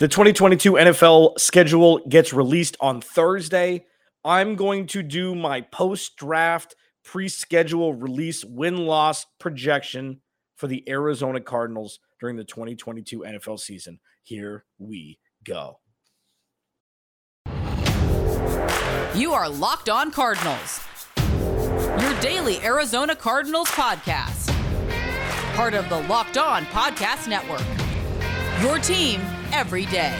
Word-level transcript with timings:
The 0.00 0.08
2022 0.08 0.72
NFL 0.72 1.38
schedule 1.38 1.98
gets 2.08 2.32
released 2.32 2.74
on 2.80 3.02
Thursday. 3.02 3.84
I'm 4.24 4.56
going 4.56 4.86
to 4.86 5.02
do 5.02 5.34
my 5.34 5.60
post 5.60 6.16
draft 6.16 6.74
pre 7.04 7.28
schedule 7.28 7.92
release 7.92 8.42
win 8.42 8.86
loss 8.86 9.26
projection 9.38 10.22
for 10.56 10.68
the 10.68 10.88
Arizona 10.88 11.38
Cardinals 11.42 11.98
during 12.18 12.36
the 12.36 12.44
2022 12.44 13.18
NFL 13.18 13.60
season. 13.60 14.00
Here 14.22 14.64
we 14.78 15.18
go. 15.44 15.80
You 19.14 19.34
are 19.34 19.50
Locked 19.50 19.90
On 19.90 20.10
Cardinals, 20.10 20.80
your 22.00 22.20
daily 22.22 22.56
Arizona 22.60 23.14
Cardinals 23.14 23.68
podcast, 23.68 24.48
part 25.54 25.74
of 25.74 25.86
the 25.90 26.00
Locked 26.04 26.38
On 26.38 26.64
Podcast 26.64 27.28
Network. 27.28 27.60
Your 28.62 28.78
team 28.78 29.20
every 29.52 29.86
day. 29.86 30.16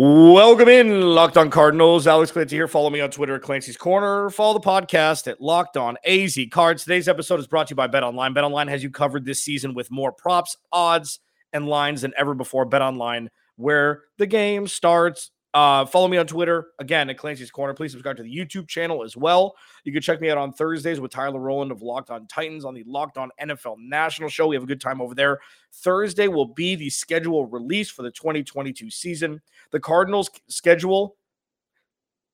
Welcome 0.00 0.68
in, 0.68 1.00
Locked 1.00 1.36
On 1.36 1.50
Cardinals. 1.50 2.06
Alex 2.06 2.30
Clancy 2.30 2.54
here. 2.54 2.68
Follow 2.68 2.88
me 2.88 3.00
on 3.00 3.10
Twitter 3.10 3.34
at 3.34 3.42
Clancy's 3.42 3.76
Corner. 3.76 4.30
Follow 4.30 4.54
the 4.54 4.60
podcast 4.60 5.26
at 5.26 5.40
Locked 5.40 5.76
On 5.76 5.96
AZ 6.04 6.38
Cards. 6.52 6.84
Today's 6.84 7.08
episode 7.08 7.40
is 7.40 7.48
brought 7.48 7.66
to 7.66 7.72
you 7.72 7.76
by 7.76 7.88
Bet 7.88 8.04
Online. 8.04 8.32
Bet 8.32 8.44
Online 8.44 8.68
has 8.68 8.80
you 8.80 8.90
covered 8.90 9.24
this 9.24 9.42
season 9.42 9.74
with 9.74 9.90
more 9.90 10.12
props, 10.12 10.56
odds, 10.70 11.18
and 11.52 11.66
lines 11.66 12.02
than 12.02 12.12
ever 12.16 12.34
before. 12.34 12.64
Bet 12.64 12.80
Online, 12.80 13.28
where 13.56 14.02
the 14.18 14.26
game 14.28 14.68
starts. 14.68 15.32
Uh, 15.54 15.86
follow 15.86 16.08
me 16.08 16.18
on 16.18 16.26
Twitter 16.26 16.68
again 16.78 17.08
at 17.08 17.16
Clancy's 17.16 17.50
Corner. 17.50 17.72
Please 17.72 17.92
subscribe 17.92 18.16
to 18.18 18.22
the 18.22 18.36
YouTube 18.36 18.68
channel 18.68 19.02
as 19.02 19.16
well. 19.16 19.56
You 19.84 19.92
can 19.92 20.02
check 20.02 20.20
me 20.20 20.30
out 20.30 20.36
on 20.36 20.52
Thursdays 20.52 21.00
with 21.00 21.10
Tyler 21.10 21.40
Rowland 21.40 21.72
of 21.72 21.80
Locked 21.80 22.10
On 22.10 22.26
Titans 22.26 22.66
on 22.66 22.74
the 22.74 22.84
Locked 22.86 23.16
On 23.16 23.30
NFL 23.40 23.76
National 23.78 24.28
Show. 24.28 24.48
We 24.48 24.56
have 24.56 24.62
a 24.62 24.66
good 24.66 24.80
time 24.80 25.00
over 25.00 25.14
there. 25.14 25.40
Thursday 25.72 26.28
will 26.28 26.46
be 26.46 26.74
the 26.74 26.90
schedule 26.90 27.46
release 27.46 27.90
for 27.90 28.02
the 28.02 28.10
2022 28.10 28.90
season. 28.90 29.40
The 29.70 29.80
Cardinals' 29.80 30.30
schedule 30.48 31.16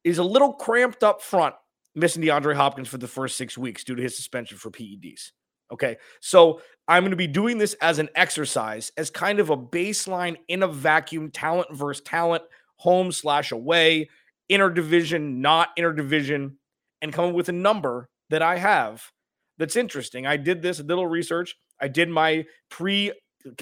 is 0.02 0.18
a 0.18 0.24
little 0.24 0.52
cramped 0.52 1.04
up 1.04 1.22
front, 1.22 1.54
missing 1.94 2.22
DeAndre 2.22 2.56
Hopkins 2.56 2.88
for 2.88 2.98
the 2.98 3.08
first 3.08 3.36
six 3.36 3.56
weeks 3.56 3.84
due 3.84 3.94
to 3.94 4.02
his 4.02 4.16
suspension 4.16 4.58
for 4.58 4.70
PEDs. 4.70 5.30
Okay. 5.72 5.96
So 6.20 6.60
I'm 6.88 7.04
going 7.04 7.10
to 7.10 7.16
be 7.16 7.26
doing 7.26 7.58
this 7.58 7.74
as 7.74 7.98
an 8.00 8.08
exercise, 8.16 8.92
as 8.96 9.08
kind 9.08 9.38
of 9.38 9.50
a 9.50 9.56
baseline 9.56 10.36
in 10.48 10.64
a 10.64 10.68
vacuum, 10.68 11.30
talent 11.30 11.74
versus 11.74 12.02
talent 12.04 12.42
home 12.76 13.12
slash 13.12 13.52
away, 13.52 14.08
interdivision, 14.50 15.36
not 15.36 15.76
interdivision, 15.76 16.54
and 17.02 17.12
come 17.12 17.30
up 17.30 17.34
with 17.34 17.48
a 17.48 17.52
number 17.52 18.08
that 18.30 18.42
I 18.42 18.56
have 18.56 19.12
that's 19.58 19.76
interesting. 19.76 20.26
I 20.26 20.36
did 20.36 20.62
this 20.62 20.80
a 20.80 20.82
little 20.82 21.06
research. 21.06 21.56
I 21.80 21.88
did 21.88 22.08
my 22.08 22.46
pre 22.70 23.12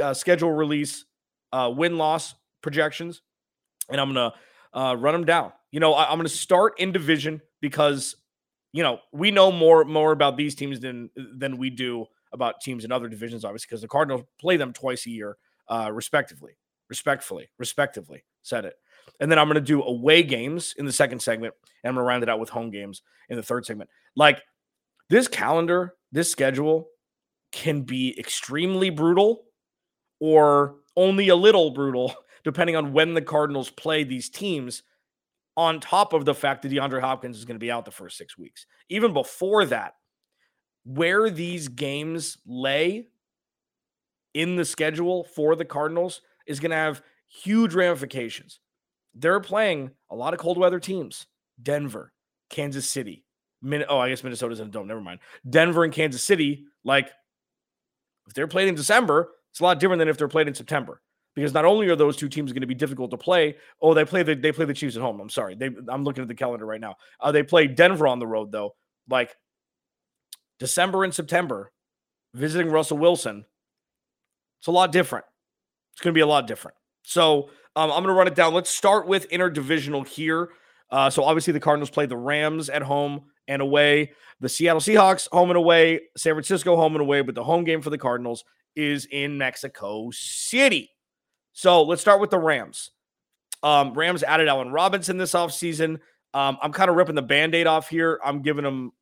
uh, 0.01 0.15
schedule 0.15 0.53
release 0.53 1.05
uh, 1.53 1.73
win 1.75 1.99
loss 1.99 2.35
projections, 2.63 3.23
and 3.91 4.01
I'm 4.01 4.09
gonna 4.09 4.33
uh, 4.73 4.97
run 4.99 5.13
them 5.13 5.25
down. 5.25 5.53
You 5.71 5.81
know, 5.81 5.95
I, 5.95 6.11
I'm 6.11 6.19
gonna 6.19 6.29
start 6.29 6.75
in 6.79 6.93
division 6.93 7.43
because 7.61 8.17
you 8.73 8.83
know 8.83 9.01
we 9.13 9.31
know 9.31 9.53
more 9.53 9.85
more 9.85 10.13
about 10.13 10.37
these 10.37 10.55
teams 10.55 10.81
than 10.81 11.11
than 11.17 11.59
we 11.59 11.71
do 11.71 12.07
about 12.33 12.61
teams 12.61 12.85
in 12.85 12.93
other 12.93 13.09
divisions, 13.09 13.45
obviously, 13.45 13.67
because 13.69 13.83
the 13.83 13.89
Cardinals 13.89 14.23
play 14.41 14.57
them 14.57 14.73
twice 14.73 15.07
a 15.07 15.11
year, 15.11 15.37
uh, 15.69 15.91
respectively, 15.93 16.53
respectfully, 16.89 17.51
respectively. 17.59 18.25
Said 18.43 18.65
it. 18.65 18.75
And 19.21 19.31
then 19.31 19.39
I'm 19.39 19.47
going 19.47 19.55
to 19.55 19.61
do 19.61 19.83
away 19.83 20.23
games 20.23 20.75
in 20.79 20.85
the 20.85 20.93
second 20.93 21.21
segment. 21.21 21.55
And 21.83 21.91
I'm 21.91 21.95
going 21.95 22.05
to 22.05 22.09
round 22.09 22.23
it 22.23 22.29
out 22.29 22.41
with 22.41 22.51
home 22.51 22.71
games 22.71 23.03
in 23.29 23.37
the 23.37 23.43
third 23.43 23.65
segment. 23.65 23.91
Like 24.17 24.43
this 25.11 25.29
calendar, 25.29 25.95
this 26.11 26.31
schedule 26.31 26.89
can 27.53 27.83
be 27.83 28.19
extremely 28.19 28.91
brutal 28.91 29.45
or 30.21 30.77
only 30.97 31.29
a 31.29 31.37
little 31.37 31.71
brutal, 31.71 32.15
depending 32.45 32.77
on 32.77 32.93
when 32.93 33.15
the 33.15 33.23
Cardinals 33.23 33.71
play 33.71 34.05
these 34.05 34.29
teams, 34.29 34.83
on 35.57 35.81
top 35.81 36.15
of 36.15 36.25
the 36.25 36.35
fact 36.35 36.63
that 36.63 36.73
DeAndre 36.73 37.01
Hopkins 37.01 37.37
is 37.37 37.45
going 37.45 37.57
to 37.57 37.65
be 37.65 37.71
out 37.71 37.85
the 37.85 37.91
first 37.91 38.17
six 38.17 38.39
weeks. 38.39 38.67
Even 38.89 39.13
before 39.13 39.67
that, 39.67 39.95
where 40.85 41.29
these 41.31 41.69
games 41.69 42.39
lay 42.47 43.07
in 44.35 44.57
the 44.57 44.65
schedule 44.65 45.25
for 45.25 45.55
the 45.55 45.65
Cardinals 45.65 46.23
is 46.47 46.59
going 46.59 46.71
to 46.71 46.77
have 46.77 47.03
huge 47.29 47.75
ramifications 47.75 48.61
they're 49.15 49.41
playing 49.41 49.91
a 50.11 50.17
lot 50.17 50.35
of 50.35 50.41
cold 50.41 50.59
weather 50.59 50.81
teams 50.81 51.27
Denver, 51.63 52.13
Kansas 52.51 52.89
City. 52.89 53.25
Min- 53.61 53.85
oh, 53.89 53.99
I 53.99 54.09
guess 54.09 54.25
Minnesota's 54.25 54.61
in 54.61 54.69
a 54.69 54.71
dome. 54.71 54.89
Never 54.89 55.01
mind. 55.01 55.21
Denver 55.49 55.85
and 55.85 55.93
Kansas 55.93 56.23
City, 56.23 56.65
like 56.85 57.11
if 58.27 58.35
they're 58.35 58.49
played 58.49 58.69
in 58.69 58.75
December, 58.75 59.31
it's 59.51 59.61
a 59.61 59.65
lot 59.65 59.79
different 59.79 59.99
than 59.99 60.09
if 60.09 60.19
they're 60.19 60.29
played 60.29 60.49
in 60.49 60.55
September. 60.55 61.01
Because 61.35 61.55
not 61.55 61.65
only 61.65 61.89
are 61.89 61.97
those 61.97 62.17
two 62.17 62.29
teams 62.29 62.53
going 62.53 62.61
to 62.61 62.67
be 62.67 62.75
difficult 62.75 63.11
to 63.11 63.17
play, 63.17 63.57
oh, 63.81 63.95
they 63.95 64.05
play 64.05 64.23
the 64.23 64.35
they 64.35 64.53
play 64.53 64.67
the 64.67 64.75
Chiefs 64.75 64.97
at 64.97 65.03
home. 65.03 65.19
I'm 65.19 65.31
sorry, 65.31 65.55
they 65.55 65.71
I'm 65.89 66.05
looking 66.05 66.23
at 66.23 66.29
the 66.29 66.35
calendar 66.35 66.67
right 66.67 66.81
now. 66.81 66.97
Uh, 67.21 67.33
they 67.33 67.43
play 67.43 67.67
Denver 67.67 68.07
on 68.07 68.19
the 68.19 68.27
road 68.27 68.53
though. 68.53 68.75
Like 69.09 69.35
December 70.59 71.05
and 71.05 71.15
September, 71.15 71.73
visiting 72.35 72.71
Russell 72.71 72.99
Wilson, 72.99 73.47
it's 74.61 74.67
a 74.67 74.73
lot 74.73 74.93
different. 74.93 75.25
It's 75.93 76.03
going 76.03 76.13
to 76.13 76.17
be 76.17 76.23
a 76.23 76.27
lot 76.27 76.47
different. 76.47 76.77
So 77.03 77.51
um, 77.77 77.91
I'm 77.91 78.03
going 78.03 78.09
to 78.09 78.13
run 78.13 78.27
it 78.27 78.35
down. 78.35 78.55
Let's 78.55 78.71
start 78.71 79.07
with 79.07 79.29
interdivisional 79.31 80.07
here. 80.07 80.51
Uh, 80.91 81.09
so 81.09 81.25
obviously 81.25 81.53
the 81.53 81.61
Cardinals 81.61 81.91
play 81.91 82.07
the 82.07 82.17
Rams 82.17 82.69
at 82.69 82.83
home 82.83 83.23
and 83.49 83.63
away, 83.63 84.13
the 84.41 84.49
Seattle 84.49 84.81
Seahawks 84.81 85.29
home 85.33 85.51
and 85.51 85.57
away, 85.57 86.01
San 86.17 86.35
Francisco 86.35 86.77
home 86.77 86.95
and 86.95 87.01
away, 87.01 87.23
but 87.23 87.35
the 87.35 87.43
home 87.43 87.65
game 87.65 87.81
for 87.81 87.91
the 87.91 87.99
Cardinals 87.99 88.45
is 88.77 89.07
in 89.11 89.39
Mexico 89.39 90.11
City. 90.13 90.91
So 91.53 91.83
let's 91.83 92.03
start 92.03 92.21
with 92.21 92.31
the 92.31 92.39
Rams. 92.39 92.91
Um, 93.63 93.95
Rams 93.95 94.23
added 94.23 94.49
Allen 94.49 94.71
Robinson 94.71 95.17
this 95.17 95.33
offseason. 95.33 95.99
Um, 96.35 96.59
I'm 96.63 96.73
kind 96.73 96.91
of 96.91 96.97
ripping 96.97 97.15
the 97.15 97.23
band-aid 97.23 97.67
off 97.67 97.89
here. 97.89 98.21
I'm 98.25 98.43
giving 98.43 98.65
them 98.65 98.93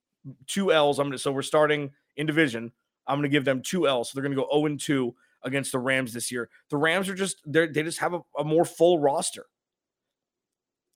two 0.47 0.72
L's. 0.72 0.98
I'm 0.98 1.09
gonna, 1.09 1.19
so 1.19 1.32
we're 1.32 1.42
starting 1.42 1.91
in 2.16 2.26
division. 2.26 2.72
I'm 3.06 3.19
going 3.19 3.30
to 3.30 3.34
give 3.34 3.44
them 3.44 3.62
two 3.62 3.88
L's. 3.88 4.10
So 4.10 4.12
they're 4.14 4.22
going 4.22 4.36
to 4.36 4.42
go 4.42 4.48
0 4.53 4.66
and 4.66 4.80
2 4.80 5.14
against 5.43 5.73
the 5.73 5.78
Rams 5.78 6.12
this 6.12 6.31
year. 6.31 6.49
The 6.71 6.77
Rams 6.77 7.09
are 7.09 7.15
just 7.15 7.41
they 7.47 7.67
they 7.67 7.83
just 7.83 7.99
have 7.99 8.15
a, 8.15 8.21
a 8.39 8.45
more 8.45 8.65
full 8.65 8.99
roster. 8.99 9.47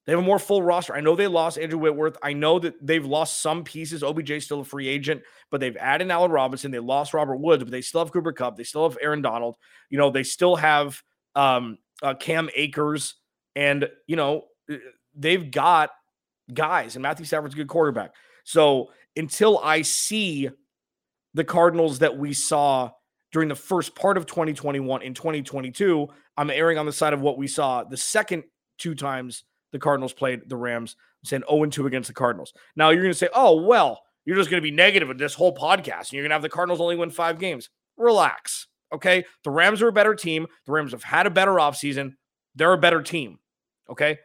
They 0.06 0.12
have 0.12 0.20
a 0.20 0.22
more 0.22 0.38
full 0.38 0.62
roster. 0.62 0.94
I 0.94 1.00
know 1.00 1.16
they 1.16 1.26
lost 1.26 1.58
Andrew 1.58 1.78
Whitworth. 1.78 2.18
I 2.22 2.34
know 2.34 2.58
that 2.58 2.74
they've 2.86 3.04
lost 3.04 3.40
some 3.40 3.64
pieces. 3.64 4.02
OBJ 4.02 4.42
still 4.42 4.60
a 4.60 4.64
free 4.64 4.86
agent, 4.86 5.22
but 5.50 5.60
they've 5.60 5.76
added 5.78 6.10
Allen 6.10 6.30
Robinson. 6.30 6.70
They 6.70 6.78
lost 6.78 7.14
Robert 7.14 7.36
Woods, 7.36 7.64
but 7.64 7.70
they 7.70 7.80
still 7.80 8.00
have 8.00 8.12
Cooper 8.12 8.32
Kupp. 8.32 8.56
They 8.56 8.64
still 8.64 8.88
have 8.88 8.98
Aaron 9.00 9.22
Donald. 9.22 9.56
You 9.88 9.96
know, 9.96 10.10
they 10.10 10.22
still 10.22 10.56
have 10.56 11.02
um, 11.34 11.78
uh, 12.02 12.14
Cam 12.14 12.50
Akers, 12.54 13.14
and 13.56 13.88
you 14.06 14.16
know 14.16 14.44
uh, 14.70 14.76
they've 15.14 15.50
got 15.50 15.90
guys. 16.52 16.96
And 16.96 17.02
Matthew 17.02 17.24
Stafford's 17.24 17.54
a 17.54 17.58
good 17.58 17.68
quarterback. 17.68 18.14
So 18.44 18.90
until 19.16 19.58
I 19.58 19.82
see 19.82 20.50
the 21.32 21.44
Cardinals 21.44 22.00
that 22.00 22.18
we 22.18 22.34
saw 22.34 22.90
during 23.34 23.48
the 23.48 23.54
first 23.56 23.96
part 23.96 24.16
of 24.16 24.26
2021 24.26 25.02
in 25.02 25.12
2022, 25.12 26.08
I'm 26.36 26.50
erring 26.50 26.78
on 26.78 26.86
the 26.86 26.92
side 26.92 27.12
of 27.12 27.20
what 27.20 27.36
we 27.36 27.48
saw 27.48 27.82
the 27.82 27.96
second 27.96 28.44
two 28.78 28.94
times 28.94 29.42
the 29.72 29.78
Cardinals 29.80 30.12
played 30.12 30.48
the 30.48 30.56
Rams, 30.56 30.94
saying 31.24 31.42
0 31.50 31.66
2 31.66 31.86
against 31.86 32.06
the 32.06 32.14
Cardinals. 32.14 32.54
Now 32.76 32.90
you're 32.90 33.02
going 33.02 33.12
to 33.12 33.18
say, 33.18 33.28
oh, 33.34 33.60
well, 33.60 34.02
you're 34.24 34.36
just 34.36 34.50
going 34.50 34.62
to 34.62 34.66
be 34.66 34.70
negative 34.70 35.10
in 35.10 35.16
this 35.16 35.34
whole 35.34 35.52
podcast 35.52 35.98
and 35.98 36.12
you're 36.12 36.22
going 36.22 36.30
to 36.30 36.36
have 36.36 36.42
the 36.42 36.48
Cardinals 36.48 36.80
only 36.80 36.94
win 36.94 37.10
five 37.10 37.40
games. 37.40 37.70
Relax. 37.96 38.68
Okay. 38.92 39.24
The 39.42 39.50
Rams 39.50 39.82
are 39.82 39.88
a 39.88 39.92
better 39.92 40.14
team. 40.14 40.46
The 40.66 40.72
Rams 40.72 40.92
have 40.92 41.02
had 41.02 41.26
a 41.26 41.30
better 41.30 41.54
offseason. 41.54 42.14
They're 42.54 42.72
a 42.72 42.78
better 42.78 43.02
team. 43.02 43.40
Okay. 43.90 44.20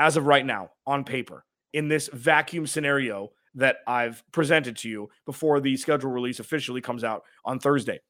As 0.00 0.16
of 0.16 0.26
right 0.26 0.44
now, 0.44 0.70
on 0.84 1.04
paper, 1.04 1.44
in 1.74 1.86
this 1.86 2.10
vacuum 2.12 2.66
scenario 2.66 3.30
that 3.54 3.76
I've 3.86 4.24
presented 4.32 4.76
to 4.78 4.88
you 4.88 5.10
before 5.26 5.60
the 5.60 5.76
schedule 5.76 6.10
release 6.10 6.40
officially 6.40 6.80
comes 6.80 7.04
out 7.04 7.22
on 7.44 7.60
Thursday. 7.60 8.00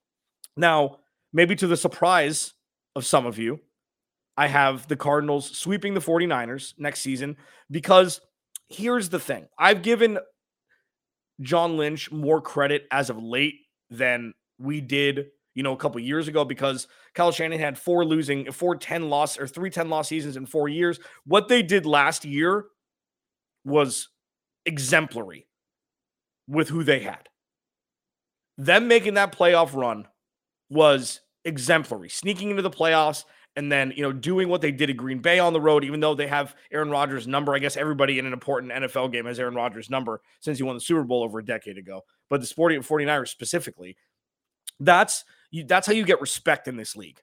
Now, 0.58 0.98
maybe 1.32 1.54
to 1.56 1.68
the 1.68 1.76
surprise 1.76 2.52
of 2.96 3.06
some 3.06 3.26
of 3.26 3.38
you, 3.38 3.60
I 4.36 4.48
have 4.48 4.88
the 4.88 4.96
Cardinals 4.96 5.56
sweeping 5.56 5.94
the 5.94 6.00
49ers 6.00 6.74
next 6.78 7.00
season 7.00 7.36
because 7.70 8.20
here's 8.68 9.08
the 9.08 9.20
thing 9.20 9.46
I've 9.56 9.82
given 9.82 10.18
John 11.40 11.76
Lynch 11.76 12.10
more 12.10 12.40
credit 12.40 12.86
as 12.90 13.08
of 13.08 13.22
late 13.22 13.54
than 13.88 14.34
we 14.58 14.80
did, 14.80 15.26
you 15.54 15.62
know, 15.62 15.72
a 15.72 15.76
couple 15.76 16.00
years 16.00 16.26
ago 16.26 16.44
because 16.44 16.88
Kyle 17.14 17.30
Shanahan 17.30 17.60
had 17.60 17.78
four 17.78 18.04
losing, 18.04 18.50
four 18.50 18.74
10 18.74 19.08
loss 19.08 19.38
or 19.38 19.46
three 19.46 19.70
10 19.70 19.88
loss 19.88 20.08
seasons 20.08 20.36
in 20.36 20.44
four 20.44 20.68
years. 20.68 20.98
What 21.24 21.46
they 21.46 21.62
did 21.62 21.86
last 21.86 22.24
year 22.24 22.64
was 23.64 24.08
exemplary 24.66 25.46
with 26.48 26.68
who 26.68 26.82
they 26.82 26.98
had. 27.00 27.28
Them 28.56 28.88
making 28.88 29.14
that 29.14 29.30
playoff 29.30 29.72
run 29.72 30.08
was 30.70 31.20
exemplary, 31.44 32.08
sneaking 32.08 32.50
into 32.50 32.62
the 32.62 32.70
playoffs 32.70 33.24
and 33.56 33.72
then 33.72 33.92
you 33.96 34.02
know 34.02 34.12
doing 34.12 34.48
what 34.48 34.60
they 34.60 34.70
did 34.70 34.88
at 34.88 34.96
Green 34.96 35.18
Bay 35.18 35.40
on 35.40 35.52
the 35.52 35.60
road, 35.60 35.84
even 35.84 35.98
though 35.98 36.14
they 36.14 36.28
have 36.28 36.54
Aaron 36.70 36.90
Rodgers' 36.90 37.26
number. 37.26 37.54
I 37.54 37.58
guess 37.58 37.76
everybody 37.76 38.18
in 38.18 38.26
an 38.26 38.32
important 38.32 38.72
NFL 38.72 39.10
game 39.10 39.26
has 39.26 39.40
Aaron 39.40 39.54
Rodgers' 39.54 39.90
number 39.90 40.20
since 40.40 40.58
he 40.58 40.64
won 40.64 40.76
the 40.76 40.80
Super 40.80 41.02
Bowl 41.02 41.24
over 41.24 41.40
a 41.40 41.44
decade 41.44 41.76
ago. 41.76 42.02
But 42.30 42.40
the 42.40 42.46
Sporting 42.46 42.82
49ers 42.82 43.28
specifically, 43.28 43.96
that's 44.78 45.24
you, 45.50 45.64
that's 45.64 45.88
how 45.88 45.92
you 45.92 46.04
get 46.04 46.20
respect 46.20 46.68
in 46.68 46.76
this 46.76 46.94
league. 46.94 47.20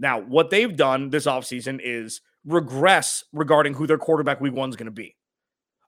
Now, 0.00 0.20
what 0.20 0.50
they've 0.50 0.76
done 0.76 1.10
this 1.10 1.26
offseason 1.26 1.80
is 1.82 2.22
regress 2.44 3.24
regarding 3.32 3.74
who 3.74 3.86
their 3.86 3.98
quarterback 3.98 4.40
week 4.40 4.54
one 4.54 4.70
is 4.70 4.76
going 4.76 4.86
to 4.86 4.92
be. 4.92 5.16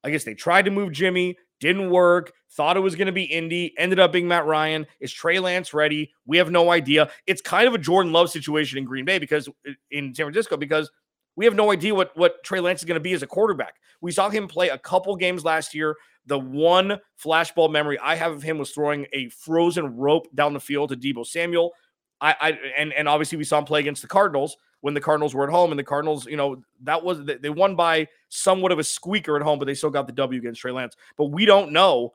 I 0.04 0.10
guess 0.10 0.24
they 0.24 0.34
tried 0.34 0.66
to 0.66 0.70
move 0.70 0.92
Jimmy, 0.92 1.36
didn't 1.60 1.90
work, 1.90 2.32
thought 2.50 2.76
it 2.76 2.80
was 2.80 2.96
going 2.96 3.06
to 3.06 3.12
be 3.12 3.24
Indy, 3.24 3.74
ended 3.78 4.00
up 4.00 4.12
being 4.12 4.26
Matt 4.26 4.46
Ryan. 4.46 4.86
Is 4.98 5.12
Trey 5.12 5.38
Lance 5.38 5.72
ready? 5.72 6.12
We 6.26 6.38
have 6.38 6.50
no 6.50 6.70
idea. 6.70 7.10
It's 7.26 7.40
kind 7.40 7.68
of 7.68 7.74
a 7.74 7.78
Jordan 7.78 8.12
Love 8.12 8.30
situation 8.30 8.78
in 8.78 8.84
Green 8.84 9.04
Bay 9.04 9.18
because 9.18 9.48
in 9.90 10.14
San 10.14 10.26
Francisco, 10.26 10.56
because 10.56 10.90
we 11.36 11.44
have 11.44 11.54
no 11.54 11.70
idea 11.70 11.94
what, 11.94 12.16
what 12.16 12.42
Trey 12.42 12.60
Lance 12.60 12.80
is 12.80 12.84
going 12.84 12.96
to 12.96 13.00
be 13.00 13.12
as 13.12 13.22
a 13.22 13.26
quarterback. 13.26 13.76
We 14.00 14.12
saw 14.12 14.28
him 14.30 14.48
play 14.48 14.68
a 14.70 14.78
couple 14.78 15.14
games 15.16 15.44
last 15.44 15.74
year. 15.74 15.96
The 16.26 16.38
one 16.38 16.98
flashball 17.22 17.70
memory 17.70 17.98
I 17.98 18.14
have 18.16 18.32
of 18.32 18.42
him 18.42 18.58
was 18.58 18.72
throwing 18.72 19.06
a 19.12 19.28
frozen 19.30 19.96
rope 19.96 20.26
down 20.34 20.52
the 20.52 20.60
field 20.60 20.90
to 20.90 20.96
Deebo 20.96 21.26
Samuel. 21.26 21.72
I, 22.20 22.36
I 22.40 22.58
and 22.76 22.92
and 22.92 23.08
obviously 23.08 23.38
we 23.38 23.44
saw 23.44 23.58
him 23.58 23.64
play 23.64 23.80
against 23.80 24.02
the 24.02 24.08
Cardinals 24.08 24.56
when 24.80 24.94
the 24.94 25.00
Cardinals 25.00 25.34
were 25.34 25.44
at 25.44 25.50
home, 25.50 25.70
and 25.72 25.78
the 25.78 25.84
Cardinals, 25.84 26.26
you 26.26 26.36
know, 26.36 26.62
that 26.82 27.02
was 27.02 27.24
they 27.24 27.50
won 27.50 27.76
by 27.76 28.08
somewhat 28.28 28.72
of 28.72 28.78
a 28.78 28.84
squeaker 28.84 29.36
at 29.36 29.42
home, 29.42 29.58
but 29.58 29.66
they 29.66 29.74
still 29.74 29.90
got 29.90 30.06
the 30.06 30.12
W 30.12 30.40
against 30.40 30.60
Trey 30.60 30.72
Lance. 30.72 30.96
But 31.16 31.26
we 31.26 31.44
don't 31.44 31.72
know 31.72 32.14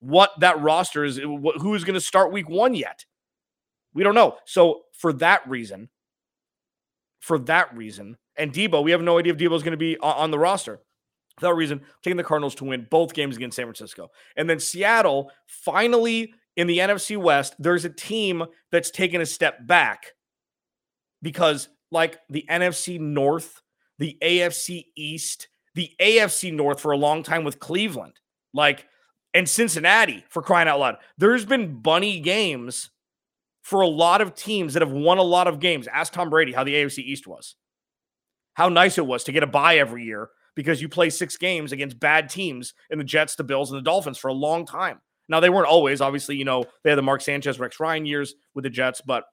what 0.00 0.38
that 0.40 0.60
roster 0.60 1.04
is, 1.04 1.16
who 1.16 1.74
is 1.74 1.84
going 1.84 1.94
to 1.94 2.00
start 2.00 2.32
Week 2.32 2.48
One 2.48 2.74
yet. 2.74 3.04
We 3.94 4.02
don't 4.02 4.14
know. 4.14 4.36
So 4.44 4.82
for 4.92 5.12
that 5.14 5.48
reason, 5.48 5.88
for 7.20 7.38
that 7.40 7.74
reason, 7.76 8.16
and 8.36 8.52
Deebo, 8.52 8.82
we 8.84 8.90
have 8.90 9.02
no 9.02 9.18
idea 9.18 9.32
if 9.32 9.38
Deebo 9.38 9.56
is 9.56 9.62
going 9.62 9.72
to 9.72 9.76
be 9.76 9.96
on 9.98 10.30
the 10.30 10.38
roster. 10.38 10.80
For 11.38 11.46
that 11.46 11.54
reason, 11.54 11.80
taking 12.02 12.16
the 12.16 12.24
Cardinals 12.24 12.54
to 12.56 12.64
win 12.64 12.86
both 12.90 13.12
games 13.12 13.36
against 13.36 13.56
San 13.56 13.64
Francisco. 13.64 14.10
And 14.36 14.48
then 14.48 14.60
Seattle 14.60 15.32
finally 15.46 16.32
in 16.56 16.66
the 16.66 16.78
NFC 16.78 17.16
West, 17.16 17.54
there's 17.58 17.84
a 17.84 17.90
team 17.90 18.44
that's 18.70 18.90
taken 18.90 19.20
a 19.20 19.26
step 19.26 19.66
back 19.66 20.12
because, 21.22 21.68
like 21.90 22.18
the 22.28 22.44
NFC 22.48 23.00
North, 23.00 23.62
the 23.98 24.16
AFC 24.22 24.86
East, 24.96 25.48
the 25.74 25.90
AFC 26.00 26.52
North 26.52 26.80
for 26.80 26.92
a 26.92 26.96
long 26.96 27.22
time 27.22 27.44
with 27.44 27.58
Cleveland, 27.58 28.14
like, 28.52 28.86
and 29.32 29.48
Cincinnati 29.48 30.24
for 30.28 30.42
crying 30.42 30.68
out 30.68 30.78
loud, 30.78 30.96
there's 31.18 31.44
been 31.44 31.80
bunny 31.80 32.20
games 32.20 32.90
for 33.62 33.80
a 33.80 33.88
lot 33.88 34.20
of 34.20 34.34
teams 34.34 34.74
that 34.74 34.82
have 34.82 34.92
won 34.92 35.18
a 35.18 35.22
lot 35.22 35.48
of 35.48 35.58
games. 35.58 35.88
Ask 35.88 36.12
Tom 36.12 36.30
Brady 36.30 36.52
how 36.52 36.64
the 36.64 36.74
AFC 36.74 36.98
East 36.98 37.26
was, 37.26 37.56
how 38.54 38.68
nice 38.68 38.98
it 38.98 39.06
was 39.06 39.24
to 39.24 39.32
get 39.32 39.42
a 39.42 39.48
bye 39.48 39.78
every 39.78 40.04
year 40.04 40.30
because 40.54 40.80
you 40.80 40.88
play 40.88 41.10
six 41.10 41.36
games 41.36 41.72
against 41.72 41.98
bad 41.98 42.28
teams 42.28 42.74
in 42.90 42.98
the 42.98 43.04
Jets, 43.04 43.34
the 43.34 43.42
Bills, 43.42 43.72
and 43.72 43.78
the 43.78 43.82
Dolphins 43.82 44.18
for 44.18 44.28
a 44.28 44.34
long 44.34 44.66
time. 44.66 45.00
Now 45.28 45.40
they 45.40 45.50
weren't 45.50 45.68
always, 45.68 46.00
obviously, 46.00 46.36
you 46.36 46.44
know, 46.44 46.64
they 46.82 46.90
had 46.90 46.98
the 46.98 47.02
Mark 47.02 47.20
Sanchez, 47.20 47.58
Rex 47.58 47.80
Ryan 47.80 48.06
years 48.06 48.34
with 48.54 48.64
the 48.64 48.70
Jets, 48.70 49.00
but 49.00 49.24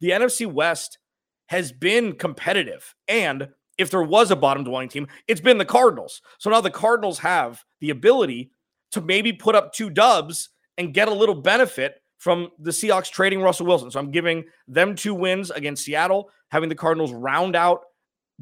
the 0.00 0.10
NFC 0.10 0.46
West 0.46 0.98
has 1.46 1.72
been 1.72 2.14
competitive. 2.14 2.94
And 3.08 3.48
if 3.76 3.90
there 3.90 4.02
was 4.02 4.30
a 4.30 4.36
bottom 4.36 4.64
dwelling 4.64 4.88
team, 4.88 5.08
it's 5.26 5.40
been 5.40 5.58
the 5.58 5.64
Cardinals. 5.64 6.22
So 6.38 6.50
now 6.50 6.60
the 6.60 6.70
Cardinals 6.70 7.18
have 7.20 7.64
the 7.80 7.90
ability 7.90 8.52
to 8.92 9.00
maybe 9.00 9.32
put 9.32 9.54
up 9.54 9.72
two 9.72 9.90
dubs 9.90 10.50
and 10.78 10.94
get 10.94 11.08
a 11.08 11.14
little 11.14 11.34
benefit 11.34 12.00
from 12.18 12.50
the 12.58 12.70
Seahawks 12.70 13.10
trading 13.10 13.40
Russell 13.40 13.66
Wilson. 13.66 13.90
So 13.90 13.98
I'm 13.98 14.10
giving 14.10 14.44
them 14.68 14.94
two 14.94 15.14
wins 15.14 15.50
against 15.50 15.84
Seattle, 15.84 16.30
having 16.50 16.68
the 16.68 16.74
Cardinals 16.74 17.12
round 17.12 17.56
out 17.56 17.80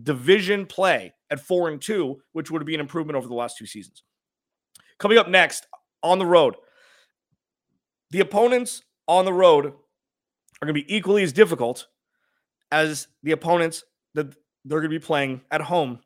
division 0.03 0.67
play 0.67 1.15
at 1.31 1.41
four 1.41 1.69
and 1.69 1.81
two, 1.81 2.21
which 2.33 2.51
would 2.51 2.65
be 2.65 2.75
an 2.75 2.81
improvement 2.81 3.17
over 3.17 3.29
the 3.29 3.35
last 3.35 3.57
two 3.57 3.67
seasons. 3.67 4.03
Coming 4.99 5.19
up 5.19 5.29
next, 5.29 5.67
on 6.03 6.19
the 6.19 6.27
road. 6.27 6.57
The 8.11 8.21
opponents 8.21 8.83
on 9.07 9.25
the 9.25 9.33
road 9.33 9.67
are 9.67 10.67
going 10.67 10.75
to 10.75 10.85
be 10.85 10.95
equally 10.95 11.23
as 11.23 11.33
difficult 11.33 11.87
as 12.71 13.09
the 13.23 13.33
opponents 13.33 13.85
that 14.15 14.35
they're 14.65 14.81
going 14.81 14.91
to 14.91 14.99
be 14.99 15.05
playing 15.05 15.43
at 15.51 15.61
home, 15.61 16.01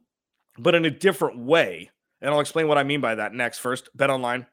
but 0.59 0.75
in 0.75 0.85
a 0.85 0.91
different 0.91 1.39
way. 1.39 1.91
And 2.21 2.31
I'll 2.31 2.41
explain 2.41 2.69
what 2.69 2.79
I 2.79 2.85
mean 2.85 3.01
by 3.01 3.17
that 3.17 3.35
next. 3.35 3.59
First, 3.59 3.89
Bet 3.95 4.11
Online. 4.11 4.47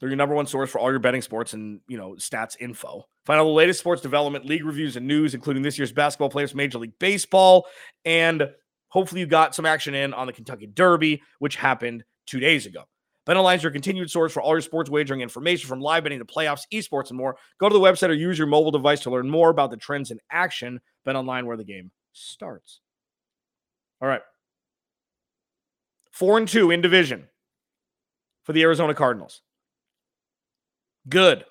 They're 0.00 0.08
your 0.08 0.16
number 0.16 0.34
one 0.34 0.46
source 0.46 0.70
for 0.70 0.78
all 0.78 0.90
your 0.90 1.00
betting 1.00 1.22
sports 1.22 1.54
and 1.54 1.80
you 1.88 1.96
know 1.96 2.12
stats 2.18 2.56
info. 2.60 3.04
Find 3.26 3.40
out 3.40 3.44
the 3.44 3.50
latest 3.50 3.80
sports 3.80 4.00
development, 4.00 4.46
league 4.46 4.64
reviews, 4.64 4.96
and 4.96 5.06
news, 5.06 5.34
including 5.34 5.62
this 5.62 5.76
year's 5.76 5.92
basketball 5.92 6.30
players, 6.30 6.54
Major 6.54 6.78
League 6.78 6.98
Baseball, 7.00 7.66
and 8.04 8.48
hopefully 8.88 9.20
you 9.20 9.26
got 9.26 9.54
some 9.54 9.66
action 9.66 9.94
in 9.94 10.14
on 10.14 10.26
the 10.26 10.32
Kentucky 10.32 10.66
Derby, 10.66 11.20
which 11.40 11.56
happened 11.56 12.04
two 12.26 12.38
days 12.38 12.64
ago. 12.64 12.84
BetOnline 13.28 13.56
is 13.56 13.62
your 13.62 13.72
continued 13.72 14.10
source 14.10 14.32
for 14.32 14.40
all 14.40 14.52
your 14.54 14.62
sports 14.62 14.88
wagering 14.88 15.20
information 15.20 15.68
from 15.68 15.80
live 15.80 16.02
betting 16.02 16.18
to 16.18 16.24
playoffs, 16.24 16.62
esports, 16.72 17.10
and 17.10 17.18
more. 17.18 17.36
Go 17.60 17.68
to 17.68 17.72
the 17.72 17.80
website 17.80 18.08
or 18.08 18.14
use 18.14 18.38
your 18.38 18.46
mobile 18.46 18.70
device 18.70 19.00
to 19.00 19.10
learn 19.10 19.28
more 19.28 19.50
about 19.50 19.70
the 19.70 19.76
trends 19.76 20.10
in 20.10 20.18
action. 20.30 20.80
BetOnline, 21.06 21.44
where 21.44 21.58
the 21.58 21.64
game 21.64 21.90
starts. 22.14 22.80
All 24.00 24.08
right. 24.08 24.22
Four 26.10 26.38
and 26.38 26.48
two 26.48 26.70
in 26.70 26.80
division 26.80 27.28
for 28.44 28.54
the 28.54 28.62
Arizona 28.62 28.94
Cardinals. 28.94 29.42
Good. 31.08 31.44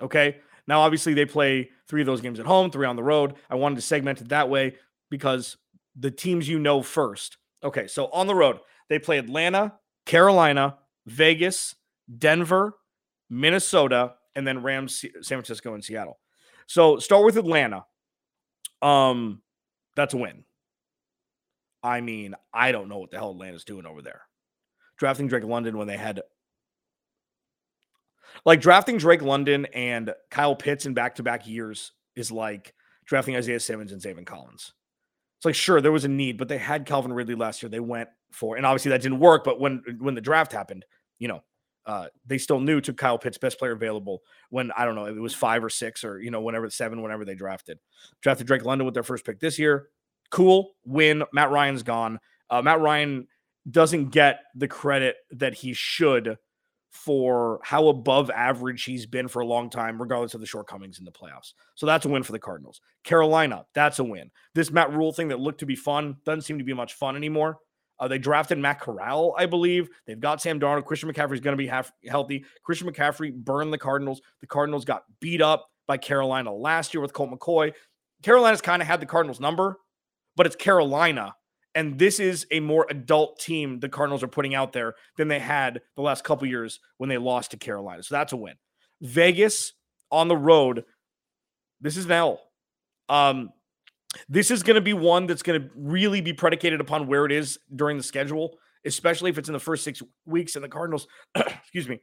Okay. 0.00 0.38
Now, 0.68 0.80
obviously, 0.80 1.14
they 1.14 1.24
play 1.24 1.70
three 1.88 2.02
of 2.02 2.06
those 2.06 2.20
games 2.20 2.38
at 2.38 2.46
home, 2.46 2.70
three 2.70 2.86
on 2.86 2.96
the 2.96 3.02
road. 3.02 3.34
I 3.50 3.56
wanted 3.56 3.76
to 3.76 3.82
segment 3.82 4.20
it 4.20 4.28
that 4.28 4.48
way 4.48 4.76
because 5.10 5.56
the 5.96 6.10
teams 6.12 6.48
you 6.48 6.60
know 6.60 6.80
first. 6.80 7.38
Okay. 7.64 7.88
So 7.88 8.06
on 8.12 8.28
the 8.28 8.34
road, 8.34 8.60
they 8.88 9.00
play 9.00 9.18
Atlanta, 9.18 9.72
Carolina, 10.06 10.76
Vegas, 11.08 11.74
Denver, 12.18 12.74
Minnesota, 13.30 14.14
and 14.34 14.46
then 14.46 14.62
Rams, 14.62 15.04
San 15.20 15.38
Francisco, 15.38 15.74
and 15.74 15.84
Seattle. 15.84 16.18
So 16.66 16.98
start 16.98 17.24
with 17.24 17.36
Atlanta. 17.36 17.84
Um, 18.82 19.42
that's 19.96 20.14
a 20.14 20.16
win. 20.16 20.44
I 21.82 22.00
mean, 22.00 22.34
I 22.52 22.72
don't 22.72 22.88
know 22.88 22.98
what 22.98 23.10
the 23.10 23.18
hell 23.18 23.30
Atlanta's 23.30 23.64
doing 23.64 23.86
over 23.86 24.02
there. 24.02 24.22
Drafting 24.98 25.28
Drake 25.28 25.44
London 25.44 25.78
when 25.78 25.86
they 25.86 25.96
had 25.96 26.20
like 28.44 28.60
drafting 28.60 28.98
Drake 28.98 29.22
London 29.22 29.66
and 29.66 30.12
Kyle 30.30 30.54
Pitts 30.54 30.86
in 30.86 30.94
back-to-back 30.94 31.46
years 31.46 31.92
is 32.14 32.30
like 32.30 32.74
drafting 33.06 33.36
Isaiah 33.36 33.60
Simmons 33.60 33.92
and 33.92 34.00
Zaven 34.02 34.26
Collins. 34.26 34.72
It's 35.38 35.44
like 35.44 35.54
sure 35.54 35.80
there 35.80 35.92
was 35.92 36.04
a 36.04 36.08
need, 36.08 36.36
but 36.36 36.48
they 36.48 36.58
had 36.58 36.84
Calvin 36.84 37.12
Ridley 37.12 37.36
last 37.36 37.62
year. 37.62 37.70
They 37.70 37.80
went 37.80 38.08
for, 38.32 38.56
and 38.56 38.66
obviously 38.66 38.90
that 38.90 39.02
didn't 39.02 39.20
work. 39.20 39.44
But 39.44 39.60
when 39.60 39.82
when 40.00 40.14
the 40.14 40.20
draft 40.20 40.52
happened, 40.52 40.84
you 41.18 41.28
know, 41.28 41.42
uh, 41.86 42.06
they 42.26 42.36
still 42.36 42.60
knew 42.60 42.80
to 42.82 42.92
Kyle 42.92 43.18
Pitts 43.18 43.38
best 43.38 43.58
player 43.58 43.72
available 43.72 44.22
when 44.50 44.70
I 44.76 44.84
don't 44.84 44.94
know 44.94 45.06
it 45.06 45.14
was 45.14 45.34
five 45.34 45.64
or 45.64 45.70
six 45.70 46.04
or 46.04 46.20
you 46.20 46.30
know 46.30 46.42
whenever 46.42 46.68
seven 46.68 47.00
whenever 47.00 47.24
they 47.24 47.34
drafted 47.34 47.78
drafted 48.20 48.46
Drake 48.46 48.64
London 48.64 48.84
with 48.84 48.94
their 48.94 49.02
first 49.02 49.24
pick 49.24 49.40
this 49.40 49.58
year. 49.58 49.88
Cool 50.30 50.72
win. 50.84 51.22
Matt 51.32 51.50
Ryan's 51.50 51.82
gone. 51.82 52.18
Uh, 52.50 52.60
Matt 52.60 52.80
Ryan 52.80 53.26
doesn't 53.70 54.10
get 54.10 54.40
the 54.54 54.68
credit 54.68 55.16
that 55.30 55.54
he 55.54 55.72
should 55.72 56.36
for 56.90 57.60
how 57.62 57.88
above 57.88 58.30
average 58.30 58.84
he's 58.84 59.06
been 59.06 59.28
for 59.28 59.40
a 59.40 59.46
long 59.46 59.70
time, 59.70 60.00
regardless 60.00 60.34
of 60.34 60.40
the 60.40 60.46
shortcomings 60.46 60.98
in 60.98 61.04
the 61.04 61.12
playoffs. 61.12 61.52
So 61.74 61.86
that's 61.86 62.06
a 62.06 62.08
win 62.08 62.22
for 62.22 62.32
the 62.32 62.38
Cardinals. 62.38 62.80
Carolina, 63.04 63.66
that's 63.74 63.98
a 63.98 64.04
win. 64.04 64.30
This 64.54 64.70
Matt 64.70 64.92
Rhule 64.92 65.12
thing 65.12 65.28
that 65.28 65.40
looked 65.40 65.60
to 65.60 65.66
be 65.66 65.76
fun 65.76 66.16
doesn't 66.24 66.42
seem 66.42 66.58
to 66.58 66.64
be 66.64 66.74
much 66.74 66.94
fun 66.94 67.16
anymore. 67.16 67.58
Uh, 68.00 68.08
they 68.08 68.18
drafted 68.18 68.58
Matt 68.58 68.80
Corral, 68.80 69.34
I 69.36 69.46
believe. 69.46 69.88
They've 70.06 70.20
got 70.20 70.40
Sam 70.40 70.60
Darnold. 70.60 70.84
Christian 70.84 71.12
McCaffrey 71.12 71.34
is 71.34 71.40
going 71.40 71.56
to 71.56 71.62
be 71.62 71.66
half 71.66 71.92
healthy. 72.08 72.44
Christian 72.62 72.90
McCaffrey 72.90 73.34
burned 73.34 73.72
the 73.72 73.78
Cardinals. 73.78 74.20
The 74.40 74.46
Cardinals 74.46 74.84
got 74.84 75.02
beat 75.20 75.42
up 75.42 75.68
by 75.86 75.96
Carolina 75.96 76.52
last 76.52 76.94
year 76.94 77.00
with 77.00 77.12
Colt 77.12 77.30
McCoy. 77.30 77.72
Carolina's 78.22 78.60
kind 78.60 78.82
of 78.82 78.88
had 78.88 79.00
the 79.00 79.06
Cardinals' 79.06 79.40
number, 79.40 79.78
but 80.36 80.46
it's 80.46 80.56
Carolina. 80.56 81.34
And 81.74 81.98
this 81.98 82.18
is 82.18 82.46
a 82.50 82.60
more 82.60 82.86
adult 82.90 83.38
team 83.40 83.78
the 83.78 83.88
Cardinals 83.88 84.22
are 84.22 84.28
putting 84.28 84.54
out 84.54 84.72
there 84.72 84.94
than 85.16 85.28
they 85.28 85.38
had 85.38 85.80
the 85.96 86.02
last 86.02 86.24
couple 86.24 86.46
years 86.48 86.80
when 86.96 87.08
they 87.08 87.18
lost 87.18 87.52
to 87.52 87.56
Carolina. 87.56 88.02
So 88.02 88.14
that's 88.14 88.32
a 88.32 88.36
win. 88.36 88.54
Vegas 89.00 89.72
on 90.10 90.28
the 90.28 90.36
road. 90.36 90.84
This 91.80 91.96
is 91.96 92.06
an 92.06 92.12
L. 92.12 92.40
Um, 93.08 93.50
this 94.28 94.50
is 94.50 94.62
going 94.62 94.76
to 94.76 94.80
be 94.80 94.94
one 94.94 95.26
that's 95.26 95.42
going 95.42 95.60
to 95.60 95.70
really 95.76 96.20
be 96.20 96.32
predicated 96.32 96.80
upon 96.80 97.06
where 97.06 97.24
it 97.24 97.32
is 97.32 97.58
during 97.74 97.96
the 97.96 98.02
schedule, 98.02 98.58
especially 98.84 99.30
if 99.30 99.38
it's 99.38 99.48
in 99.48 99.52
the 99.52 99.58
first 99.58 99.84
six 99.84 100.02
weeks 100.26 100.56
and 100.56 100.64
the 100.64 100.68
Cardinals, 100.68 101.06
excuse 101.34 101.88
me, 101.88 102.00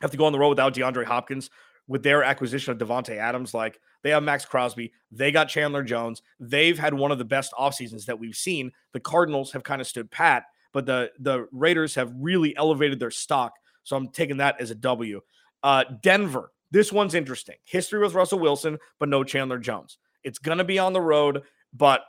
have 0.00 0.10
to 0.10 0.16
go 0.16 0.24
on 0.24 0.32
the 0.32 0.38
road 0.38 0.50
without 0.50 0.74
DeAndre 0.74 1.04
Hopkins 1.04 1.50
with 1.88 2.02
their 2.02 2.24
acquisition 2.24 2.72
of 2.72 2.78
Davante 2.78 3.16
Adams. 3.16 3.54
Like 3.54 3.78
they 4.02 4.10
have 4.10 4.22
Maxx 4.22 4.44
Crosby, 4.44 4.92
they 5.10 5.30
got 5.30 5.48
Chandler 5.48 5.82
Jones. 5.82 6.22
They've 6.40 6.78
had 6.78 6.94
one 6.94 7.12
of 7.12 7.18
the 7.18 7.24
best 7.24 7.52
off 7.56 7.74
seasons 7.74 8.06
that 8.06 8.18
we've 8.18 8.34
seen. 8.34 8.72
The 8.92 9.00
Cardinals 9.00 9.52
have 9.52 9.62
kind 9.62 9.80
of 9.80 9.86
stood 9.86 10.10
pat, 10.10 10.44
but 10.72 10.86
the 10.86 11.10
the 11.18 11.46
Raiders 11.52 11.94
have 11.94 12.12
really 12.18 12.56
elevated 12.56 12.98
their 12.98 13.10
stock. 13.10 13.52
So 13.84 13.96
I'm 13.96 14.08
taking 14.08 14.38
that 14.38 14.60
as 14.60 14.70
a 14.70 14.74
W. 14.74 15.20
Uh, 15.62 15.84
Denver, 16.02 16.50
this 16.70 16.92
one's 16.92 17.14
interesting. 17.14 17.56
History 17.64 18.00
with 18.00 18.14
Russell 18.14 18.40
Wilson, 18.40 18.78
but 18.98 19.08
no 19.08 19.22
Chandler 19.22 19.58
Jones 19.58 19.98
It's 20.26 20.38
going 20.38 20.58
to 20.58 20.64
be 20.64 20.78
on 20.78 20.92
the 20.92 21.00
road, 21.00 21.42
but 21.72 22.02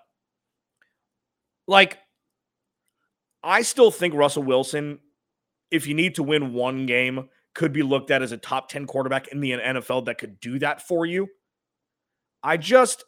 like, 1.68 2.00
I 3.44 3.62
still 3.62 3.92
think 3.92 4.14
Russell 4.14 4.44
Wilson, 4.44 5.00
if 5.70 5.86
you 5.86 5.94
need 5.94 6.16
to 6.16 6.24
win 6.24 6.54
one 6.54 6.86
game, 6.86 7.30
could 7.54 7.72
be 7.72 7.84
looked 7.84 8.12
at 8.12 8.22
as 8.22 8.32
a 8.32 8.38
top 8.38 8.70
10 8.70 8.88
quarterback 8.88 9.28
in 9.30 9.40
the 9.40 9.52
NFL 9.52 10.06
that 10.06 10.18
could 10.18 10.40
do 10.40 10.60
that 10.60 10.82
for 10.82 11.06
you. 11.06 11.28
I 12.44 12.58
just 12.58 13.04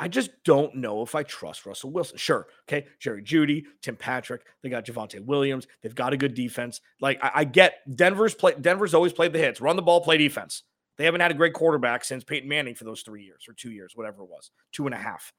I 0.00 0.06
just 0.06 0.30
don't 0.44 0.76
know 0.76 1.02
if 1.02 1.16
I 1.16 1.24
trust 1.24 1.66
Russell 1.66 1.90
Wilson. 1.90 2.16
Sure. 2.18 2.46
Okay. 2.68 2.86
Jerry 3.00 3.22
Jeudy, 3.22 3.64
Tim 3.82 3.96
Patrick. 3.96 4.42
They 4.62 4.68
got 4.68 4.84
Javonte 4.84 5.24
Williams. 5.24 5.66
They've 5.82 5.94
got 5.94 6.12
a 6.12 6.16
good 6.16 6.34
defense. 6.34 6.80
Like 7.00 7.18
I, 7.22 7.30
I, 7.34 7.44
get 7.44 7.74
Denver's 7.96 8.34
play. 8.34 8.54
Denver's 8.60 8.94
always 8.94 9.12
played 9.12 9.32
the 9.32 9.40
hits, 9.40 9.60
run 9.60 9.74
the 9.74 9.82
ball, 9.82 10.00
play 10.00 10.16
defense. 10.16 10.62
They 10.98 11.04
haven't 11.04 11.20
had 11.20 11.30
a 11.30 11.34
great 11.34 11.54
quarterback 11.54 12.04
since 12.04 12.24
Peyton 12.24 12.48
Manning 12.48 12.74
for 12.74 12.84
those 12.84 13.02
three 13.02 13.22
years 13.22 13.44
or 13.48 13.54
two 13.54 13.70
years, 13.70 13.92
whatever 13.94 14.22
it 14.22 14.28
was, 14.28 14.50
two 14.72 14.86
and 14.86 14.94
a 14.94 14.98
half. 14.98 15.32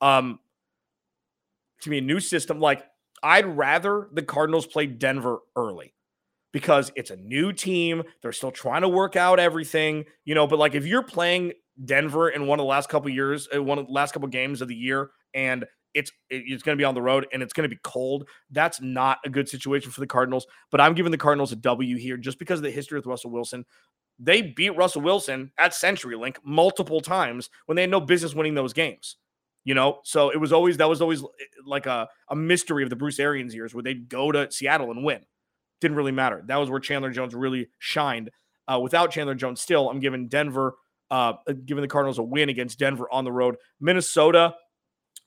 Um, 0.00 0.38
to 1.82 1.90
me, 1.90 1.98
a 1.98 2.02
new 2.02 2.20
system. 2.20 2.60
Like 2.60 2.84
I'd 3.22 3.46
rather 3.46 4.08
the 4.12 4.22
Cardinals 4.22 4.66
play 4.66 4.86
Denver 4.86 5.38
early 5.56 5.94
because 6.52 6.92
it's 6.96 7.10
a 7.10 7.16
new 7.16 7.52
team. 7.52 8.02
They're 8.22 8.32
still 8.32 8.50
trying 8.50 8.82
to 8.82 8.88
work 8.88 9.16
out 9.16 9.40
everything, 9.40 10.04
you 10.24 10.34
know. 10.34 10.46
But 10.46 10.58
like 10.58 10.74
if 10.74 10.86
you're 10.86 11.02
playing 11.02 11.52
Denver 11.84 12.28
in 12.28 12.46
one 12.46 12.58
of 12.58 12.64
the 12.64 12.68
last 12.68 12.88
couple 12.88 13.10
years, 13.10 13.48
uh, 13.54 13.62
one 13.62 13.78
of 13.78 13.86
the 13.86 13.92
last 13.92 14.12
couple 14.12 14.28
games 14.28 14.62
of 14.62 14.68
the 14.68 14.74
year, 14.74 15.10
and 15.34 15.64
it's 15.94 16.12
it's 16.28 16.62
going 16.62 16.76
to 16.76 16.80
be 16.80 16.84
on 16.84 16.94
the 16.94 17.02
road 17.02 17.26
and 17.32 17.42
it's 17.42 17.54
going 17.54 17.68
to 17.68 17.74
be 17.74 17.80
cold. 17.82 18.28
That's 18.50 18.80
not 18.82 19.18
a 19.24 19.30
good 19.30 19.48
situation 19.48 19.90
for 19.90 20.00
the 20.00 20.06
Cardinals. 20.06 20.46
But 20.70 20.80
I'm 20.80 20.94
giving 20.94 21.10
the 21.12 21.18
Cardinals 21.18 21.52
a 21.52 21.56
W 21.56 21.96
here 21.96 22.18
just 22.18 22.38
because 22.38 22.58
of 22.58 22.64
the 22.64 22.70
history 22.70 22.98
with 22.98 23.06
Russell 23.06 23.30
Wilson. 23.30 23.64
They 24.18 24.42
beat 24.42 24.76
Russell 24.76 25.02
Wilson 25.02 25.52
at 25.58 25.72
CenturyLink 25.72 26.36
multiple 26.44 27.00
times 27.00 27.50
when 27.66 27.76
they 27.76 27.82
had 27.82 27.90
no 27.90 28.00
business 28.00 28.34
winning 28.34 28.54
those 28.54 28.72
games. 28.72 29.16
You 29.64 29.74
know, 29.74 29.98
so 30.04 30.30
it 30.30 30.36
was 30.36 30.52
always 30.52 30.76
that 30.76 30.88
was 30.88 31.02
always 31.02 31.22
eh, 31.22 31.44
like 31.64 31.86
a, 31.86 32.08
a 32.30 32.36
mystery 32.36 32.84
of 32.84 32.90
the 32.90 32.96
Bruce 32.96 33.18
Arians 33.18 33.54
years 33.54 33.74
where 33.74 33.82
they'd 33.82 34.08
go 34.08 34.30
to 34.30 34.50
Seattle 34.50 34.92
and 34.92 35.04
win. 35.04 35.22
Didn't 35.80 35.96
really 35.96 36.12
matter. 36.12 36.44
That 36.46 36.56
was 36.56 36.70
where 36.70 36.78
Chandler 36.78 37.10
Jones 37.10 37.34
really 37.34 37.68
shined. 37.78 38.30
Uh, 38.68 38.78
without 38.80 39.10
Chandler 39.10 39.34
Jones, 39.34 39.60
still, 39.60 39.90
I'm 39.90 40.00
giving 40.00 40.28
Denver 40.28 40.76
uh, 41.10 41.34
uh, 41.46 41.52
giving 41.64 41.82
the 41.82 41.88
Cardinals 41.88 42.18
a 42.18 42.22
win 42.22 42.48
against 42.48 42.78
Denver 42.78 43.08
on 43.10 43.24
the 43.24 43.32
road. 43.32 43.56
Minnesota 43.80 44.54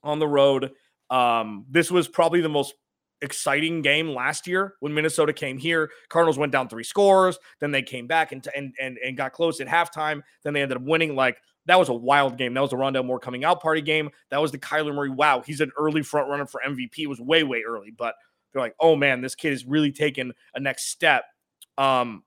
on 0.03 0.19
the 0.19 0.27
road. 0.27 0.72
Um, 1.10 1.65
this 1.69 1.89
was 1.91 2.08
probably 2.08 2.41
the 2.41 2.50
most 2.50 2.75
exciting 3.22 3.82
game 3.82 4.10
last 4.10 4.48
year 4.48 4.76
when 4.80 4.94
Minnesota 4.94 5.34
came 5.34 5.58
here. 5.58 5.90
Cardinals 6.10 6.38
went 6.38 6.52
down 6.52 6.70
three 6.70 6.84
scores, 6.84 7.38
then 7.60 7.72
they 7.72 7.82
came 7.82 8.08
back 8.08 8.32
and 8.32 8.48
and 8.56 8.74
and, 8.80 8.98
and 9.04 9.18
got 9.18 9.34
close 9.34 9.60
at 9.60 9.68
halftime. 9.68 10.22
Then 10.44 10.54
they 10.54 10.62
ended 10.62 10.78
up 10.78 10.84
winning. 10.84 11.16
Like 11.16 11.38
that 11.66 11.78
was 11.78 11.90
a 11.90 11.94
wild 11.94 12.38
game. 12.38 12.54
That 12.54 12.62
was 12.62 12.74
a 12.74 12.78
Rondale 12.78 13.06
Moore 13.06 13.20
coming 13.20 13.44
out 13.44 13.62
party 13.62 13.82
game. 13.82 14.10
That 14.32 14.42
was 14.42 14.52
the 14.52 14.58
Kyler 14.58 14.94
Murray. 14.94 15.10
Wow, 15.10 15.42
he's 15.46 15.62
an 15.62 15.72
early 15.78 16.02
front 16.02 16.30
runner 16.30 16.46
for 16.46 16.62
MVP. 16.66 17.00
It 17.00 17.08
was 17.08 17.20
way 17.20 17.44
way 17.44 17.64
early, 17.68 17.92
but 17.96 18.16
they're 18.52 18.62
like, 18.62 18.76
oh 18.80 18.96
man, 18.96 19.22
this 19.22 19.36
kid 19.36 19.54
is 19.54 19.66
really 19.66 19.92
taking 19.92 20.32
a 20.56 20.60
next 20.60 20.90
step. 20.90 21.26
Um, 21.78 22.24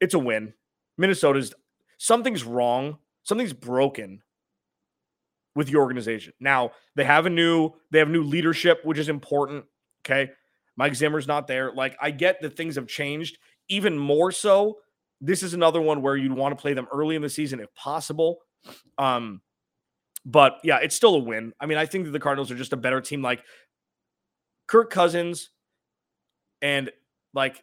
it's 0.00 0.14
a 0.14 0.18
win. 0.18 0.54
Minnesota's 0.98 1.54
something's 1.98 2.44
wrong, 2.44 2.98
something's 3.22 3.52
broken 3.52 4.22
with 5.54 5.68
the 5.68 5.76
organization. 5.76 6.32
Now, 6.40 6.72
they 6.96 7.04
have 7.04 7.26
a 7.26 7.30
new 7.30 7.72
they 7.90 7.98
have 7.98 8.08
new 8.08 8.22
leadership, 8.22 8.80
which 8.84 8.98
is 8.98 9.08
important, 9.08 9.64
okay? 10.04 10.30
Mike 10.76 10.94
Zimmer's 10.94 11.26
not 11.26 11.46
there. 11.46 11.72
Like 11.72 11.96
I 12.00 12.10
get 12.10 12.40
that 12.42 12.56
things 12.56 12.76
have 12.76 12.86
changed 12.86 13.38
even 13.68 13.98
more 13.98 14.32
so. 14.32 14.78
This 15.20 15.42
is 15.42 15.54
another 15.54 15.80
one 15.80 16.02
where 16.02 16.16
you'd 16.16 16.32
want 16.32 16.56
to 16.56 16.60
play 16.60 16.74
them 16.74 16.88
early 16.92 17.16
in 17.16 17.22
the 17.22 17.30
season 17.30 17.60
if 17.60 17.74
possible. 17.74 18.38
Um 18.98 19.40
but 20.26 20.58
yeah, 20.64 20.78
it's 20.82 20.96
still 20.96 21.14
a 21.16 21.18
win. 21.18 21.52
I 21.60 21.66
mean, 21.66 21.78
I 21.78 21.86
think 21.86 22.06
that 22.06 22.12
the 22.12 22.20
Cardinals 22.20 22.50
are 22.50 22.56
just 22.56 22.72
a 22.72 22.78
better 22.78 23.00
team 23.00 23.22
like 23.22 23.42
Kirk 24.66 24.90
Cousins 24.90 25.50
and 26.62 26.90
like 27.34 27.62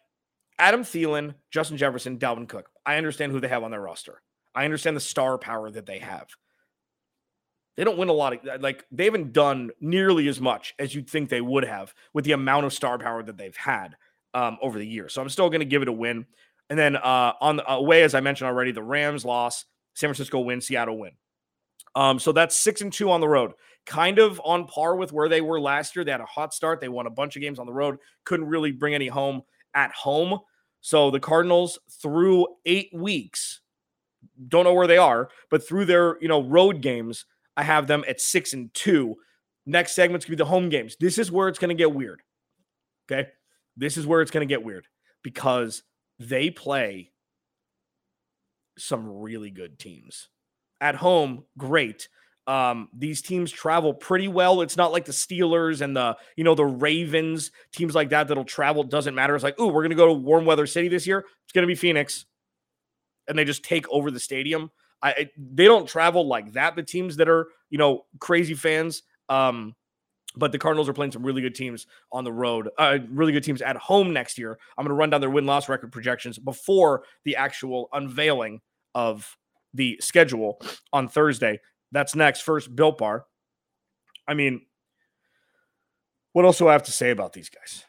Adam 0.60 0.84
Thielen, 0.84 1.34
Justin 1.50 1.78
Jefferson, 1.78 2.20
Dalvin 2.20 2.48
Cook. 2.48 2.70
I 2.86 2.98
understand 2.98 3.32
who 3.32 3.40
they 3.40 3.48
have 3.48 3.64
on 3.64 3.72
their 3.72 3.82
roster. 3.82 4.22
I 4.54 4.66
understand 4.66 4.96
the 4.96 5.02
star 5.02 5.38
power 5.38 5.72
that 5.72 5.86
they 5.86 6.00
have. 6.00 6.28
They 7.78 7.84
don't 7.84 7.98
win 7.98 8.10
a 8.10 8.14
lot 8.14 8.34
of 8.34 8.62
like 8.62 8.86
they 8.92 9.06
haven't 9.06 9.34
done 9.34 9.72
nearly 9.80 10.28
as 10.28 10.42
much 10.42 10.74
as 10.78 10.94
you'd 10.94 11.10
think 11.10 11.30
they 11.30 11.42
would 11.42 11.64
have 11.64 11.94
with 12.14 12.26
the 12.26 12.34
amount 12.34 12.66
of 12.66 12.74
star 12.74 13.00
power 13.00 13.24
that 13.24 13.38
they've 13.38 13.56
had 13.56 13.96
um, 14.34 14.58
over 14.62 14.78
the 14.78 14.88
years. 14.88 15.14
So 15.14 15.22
I'm 15.22 15.30
still 15.30 15.50
going 15.50 15.62
to 15.62 15.66
give 15.66 15.82
it 15.82 15.88
a 15.88 15.94
win. 15.94 16.26
And 16.70 16.78
then 16.78 16.96
uh, 16.96 17.34
on 17.42 17.58
the 17.58 17.72
away, 17.72 18.04
as 18.04 18.14
I 18.14 18.22
mentioned 18.22 18.48
already, 18.48 18.72
the 18.72 18.84
Rams 18.84 19.26
loss, 19.26 19.66
San 19.94 20.08
Francisco 20.08 20.40
win, 20.40 20.62
Seattle 20.62 20.98
win. 20.98 21.12
Um, 21.96 22.20
so 22.20 22.32
that's 22.32 22.58
six 22.58 22.82
and 22.82 22.92
two 22.92 23.12
on 23.12 23.20
the 23.20 23.28
road, 23.28 23.52
kind 23.86 24.20
of 24.20 24.40
on 24.46 24.66
par 24.66 24.96
with 24.96 25.12
where 25.12 25.28
they 25.28 25.42
were 25.42 25.60
last 25.60 25.96
year. 25.96 26.06
They 26.06 26.12
had 26.12 26.22
a 26.22 26.26
hot 26.26 26.54
start. 26.54 26.80
They 26.80 26.88
won 26.88 27.08
a 27.08 27.12
bunch 27.12 27.36
of 27.36 27.42
games 27.42 27.60
on 27.60 27.66
the 27.66 27.74
road, 27.74 27.98
couldn't 28.24 28.48
really 28.48 28.72
bring 28.72 28.94
any 28.94 29.08
home 29.08 29.42
at 29.74 29.92
home. 29.92 30.40
So 30.82 31.12
the 31.12 31.20
Cardinals 31.20 31.78
through 32.02 32.48
eight 32.66 32.90
weeks, 32.94 33.62
don't 34.48 34.64
know 34.64 34.74
where 34.74 34.88
they 34.88 34.98
are, 34.98 35.30
but 35.50 35.68
through 35.68 35.86
their 35.86 36.18
you 36.22 36.28
know 36.28 36.44
road 36.44 36.82
games, 36.82 37.26
I 37.58 37.64
have 37.64 37.88
them 37.88 38.04
at 38.08 38.22
six 38.22 38.54
and 38.54 38.74
two. 38.74 39.16
Next 39.66 39.94
segment's 39.94 40.26
gonna 40.26 40.38
be 40.38 40.44
the 40.44 40.46
home 40.46 40.70
games. 40.70 40.96
This 41.00 41.18
is 41.18 41.32
where 41.32 41.48
it's 41.48 41.60
gonna 41.60 41.74
get 41.74 41.94
weird. 41.94 42.22
Okay, 43.12 43.30
this 43.78 43.98
is 43.98 44.08
where 44.08 44.22
it's 44.22 44.32
gonna 44.32 44.46
get 44.46 44.64
weird 44.64 44.88
because 45.24 45.84
they 46.20 46.50
play 46.50 47.12
some 48.78 49.08
really 49.08 49.52
good 49.52 49.78
teams 49.78 50.30
at 50.80 50.96
home. 50.96 51.44
Great, 51.58 52.08
um, 52.48 52.90
these 52.98 53.22
teams 53.22 53.52
travel 53.52 53.94
pretty 53.94 54.28
well. 54.28 54.62
It's 54.62 54.78
not 54.78 54.92
like 54.92 55.06
the 55.06 55.12
Steelers 55.12 55.82
and 55.82 55.96
the, 55.96 56.18
you 56.36 56.44
know, 56.44 56.56
the 56.56 56.66
Ravens, 56.66 57.52
teams 57.72 57.94
like 57.94 58.10
that 58.10 58.28
that'll 58.28 58.44
travel. 58.44 58.84
Doesn't 58.84 59.16
matter. 59.16 59.36
It's 59.36 59.44
like, 59.44 59.56
oh, 59.60 59.68
we're 59.68 59.84
gonna 59.84 59.96
go 59.96 60.08
to 60.08 60.14
warm 60.14 60.46
weather 60.46 60.66
city 60.66 60.88
this 60.88 61.06
year. 61.06 61.20
It's 61.44 61.54
gonna 61.54 61.68
be 61.68 61.76
Phoenix. 61.76 62.26
And 63.28 63.38
they 63.38 63.46
just 63.46 63.64
take 63.64 63.88
over 63.90 64.10
the 64.10 64.20
stadium. 64.20 64.72
I 65.04 65.30
they 65.38 65.66
don't 65.66 65.88
travel 65.88 66.28
like 66.28 66.54
that. 66.54 66.76
The 66.76 66.84
teams 66.84 67.18
that 67.18 67.30
are, 67.30 67.48
you 67.70 67.78
know, 67.78 68.06
crazy 68.20 68.54
fans. 68.54 69.04
Um, 69.30 69.76
but 70.36 70.52
the 70.52 70.58
Cardinals 70.58 70.88
are 70.88 70.94
playing 70.94 71.12
some 71.12 71.24
really 71.24 71.42
good 71.42 71.56
teams 71.56 71.88
on 72.12 72.24
the 72.24 72.32
road, 72.32 72.70
uh, 72.78 73.00
really 73.10 73.34
good 73.34 73.44
teams 73.44 73.62
at 73.62 73.76
home 73.76 74.14
next 74.14 74.38
year. 74.38 74.58
I'm 74.78 74.86
going 74.86 74.96
to 74.96 75.00
run 75.00 75.10
down 75.10 75.22
their 75.22 75.30
win 75.30 75.46
loss 75.46 75.68
record 75.68 75.92
projections 75.92 76.38
before 76.38 77.04
the 77.26 77.36
actual 77.36 77.90
unveiling 77.92 78.62
of 78.96 79.38
the 79.74 79.98
schedule 80.02 80.62
on 80.94 81.08
Thursday. 81.08 81.60
That's 81.92 82.16
next. 82.16 82.42
First, 82.42 82.74
Built 82.76 82.98
Bar. 82.98 83.26
I 84.28 84.34
mean, 84.34 84.62
what 86.32 86.46
else 86.46 86.58
do 86.58 86.68
I 86.68 86.74
have 86.74 86.84
to 86.84 86.92
say 86.92 87.12
about 87.12 87.34
these 87.34 87.50
guys? 87.50 87.84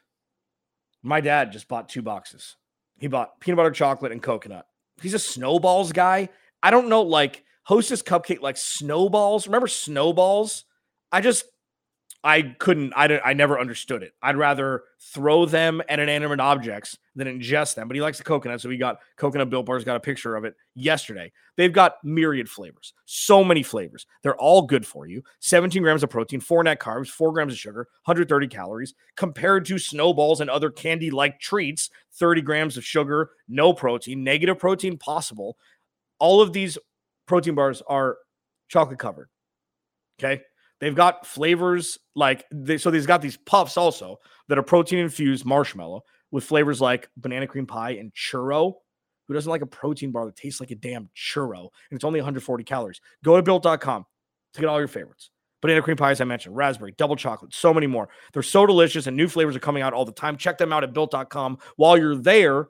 My 1.03 1.21
dad 1.21 1.53
just 1.53 1.69
bought 1.69 1.89
two 1.89 2.03
boxes. 2.03 2.57
He 2.99 3.07
bought 3.09 3.41
peanut 3.41 3.57
butter 3.57 3.71
chocolate 3.71 4.13
and 4.13 4.23
coconut. 4.23 4.67
He's 5.01 5.15
a 5.15 5.19
snowballs 5.19 5.93
guy. 5.93 6.29
I 6.63 6.71
don't 6.71 6.89
know, 6.89 7.03
like 7.03 7.45
Hostess 7.65 8.03
Cupcake, 8.03 8.41
like 8.41 8.57
snowballs. 8.57 9.47
Remember 9.47 9.69
snowballs? 9.69 10.65
I 11.11 11.21
just 11.21 11.45
I 12.25 12.43
couldn't, 12.43 12.93
I, 12.95 13.21
I 13.25 13.33
never 13.33 13.59
understood 13.59 14.05
it. 14.05 14.13
I'd 14.23 14.37
rather 14.37 14.85
throw 15.01 15.45
them 15.45 15.83
at 15.89 15.99
inanimate 15.99 16.39
objects 16.39 16.97
than 17.17 17.27
ingest 17.27 17.75
them. 17.75 17.89
But 17.89 17.97
he 17.97 18.01
likes 18.01 18.19
the 18.19 18.25
coconut. 18.25 18.61
So 18.61 18.69
we 18.69 18.77
got 18.77 18.99
coconut 19.17 19.51
Built 19.51 19.67
Bars, 19.67 19.83
got 19.83 19.97
a 19.97 20.01
picture 20.01 20.37
of 20.37 20.45
it 20.45 20.55
yesterday. 20.77 21.33
They've 21.57 21.73
got 21.73 21.97
myriad 22.05 22.49
flavors, 22.49 22.95
so 23.07 23.43
many 23.43 23.65
flavors. 23.65 24.07
They're 24.23 24.37
all 24.37 24.63
good 24.63 24.87
for 24.87 25.07
you 25.07 25.23
17 25.41 25.83
grams 25.83 26.05
of 26.05 26.11
protein, 26.11 26.39
four 26.39 26.63
net 26.63 26.79
carbs, 26.79 27.09
four 27.09 27.33
grams 27.33 27.53
of 27.53 27.59
sugar, 27.59 27.89
130 28.05 28.47
calories, 28.47 28.95
compared 29.17 29.65
to 29.67 29.79
snowballs 29.79 30.41
and 30.41 30.49
other 30.49 30.71
candy 30.71 31.11
like 31.11 31.41
treats, 31.41 31.91
30 32.15 32.41
grams 32.43 32.77
of 32.77 32.85
sugar, 32.85 33.31
no 33.49 33.73
protein, 33.73 34.23
negative 34.23 34.59
protein 34.61 34.97
possible. 34.97 35.57
All 36.23 36.41
of 36.41 36.53
these 36.53 36.79
protein 37.27 37.57
bars 37.57 37.83
are 37.89 38.17
chocolate 38.69 39.01
covered. 39.01 39.29
Okay. 40.23 40.41
They've 40.81 40.95
got 40.95 41.27
flavors 41.27 41.99
like 42.15 42.45
they, 42.53 42.79
so. 42.79 42.91
They've 42.91 43.07
got 43.07 43.23
these 43.23 43.37
puffs 43.37 43.77
also 43.77 44.19
that 44.49 44.57
are 44.57 44.63
protein 44.63 45.01
infused 45.01 45.45
marshmallow 45.45 46.03
with 46.31 46.45
flavors 46.45 46.81
like 46.81 47.09
banana 47.17 47.49
cream 47.49 47.67
pie 47.67 47.91
and 47.91 48.13
churro. 48.13 48.75
Who 49.27 49.35
doesn't 49.35 49.51
like 49.51 49.63
a 49.63 49.67
protein 49.67 50.13
bar 50.13 50.27
that 50.27 50.37
tastes 50.37 50.61
like 50.61 50.71
a 50.71 50.77
damn 50.77 51.09
churro 51.17 51.69
and 51.91 51.97
it's 51.97 52.05
only 52.05 52.21
140 52.21 52.65
calories? 52.65 53.01
Go 53.25 53.37
to 53.37 53.43
built.com 53.43 54.05
to 54.55 54.61
get 54.61 54.69
all 54.69 54.79
your 54.79 54.89
favorites. 54.89 55.31
Banana 55.61 55.83
cream 55.83 55.97
pie, 55.97 56.11
as 56.11 56.21
I 56.21 56.25
mentioned, 56.25 56.57
raspberry, 56.57 56.95
double 56.99 57.17
chocolate, 57.17 57.55
so 57.55 57.73
many 57.73 57.87
more. 57.87 58.09
They're 58.33 58.43
so 58.43 58.67
delicious 58.67 59.07
and 59.07 59.17
new 59.17 59.29
flavors 59.29 59.55
are 59.55 59.61
coming 59.61 59.83
out 59.83 59.93
all 59.93 60.05
the 60.05 60.13
time. 60.13 60.37
Check 60.37 60.59
them 60.59 60.73
out 60.73 60.83
at 60.83 60.93
built.com. 60.93 61.59
While 61.77 61.97
you're 61.97 62.17
there, 62.17 62.67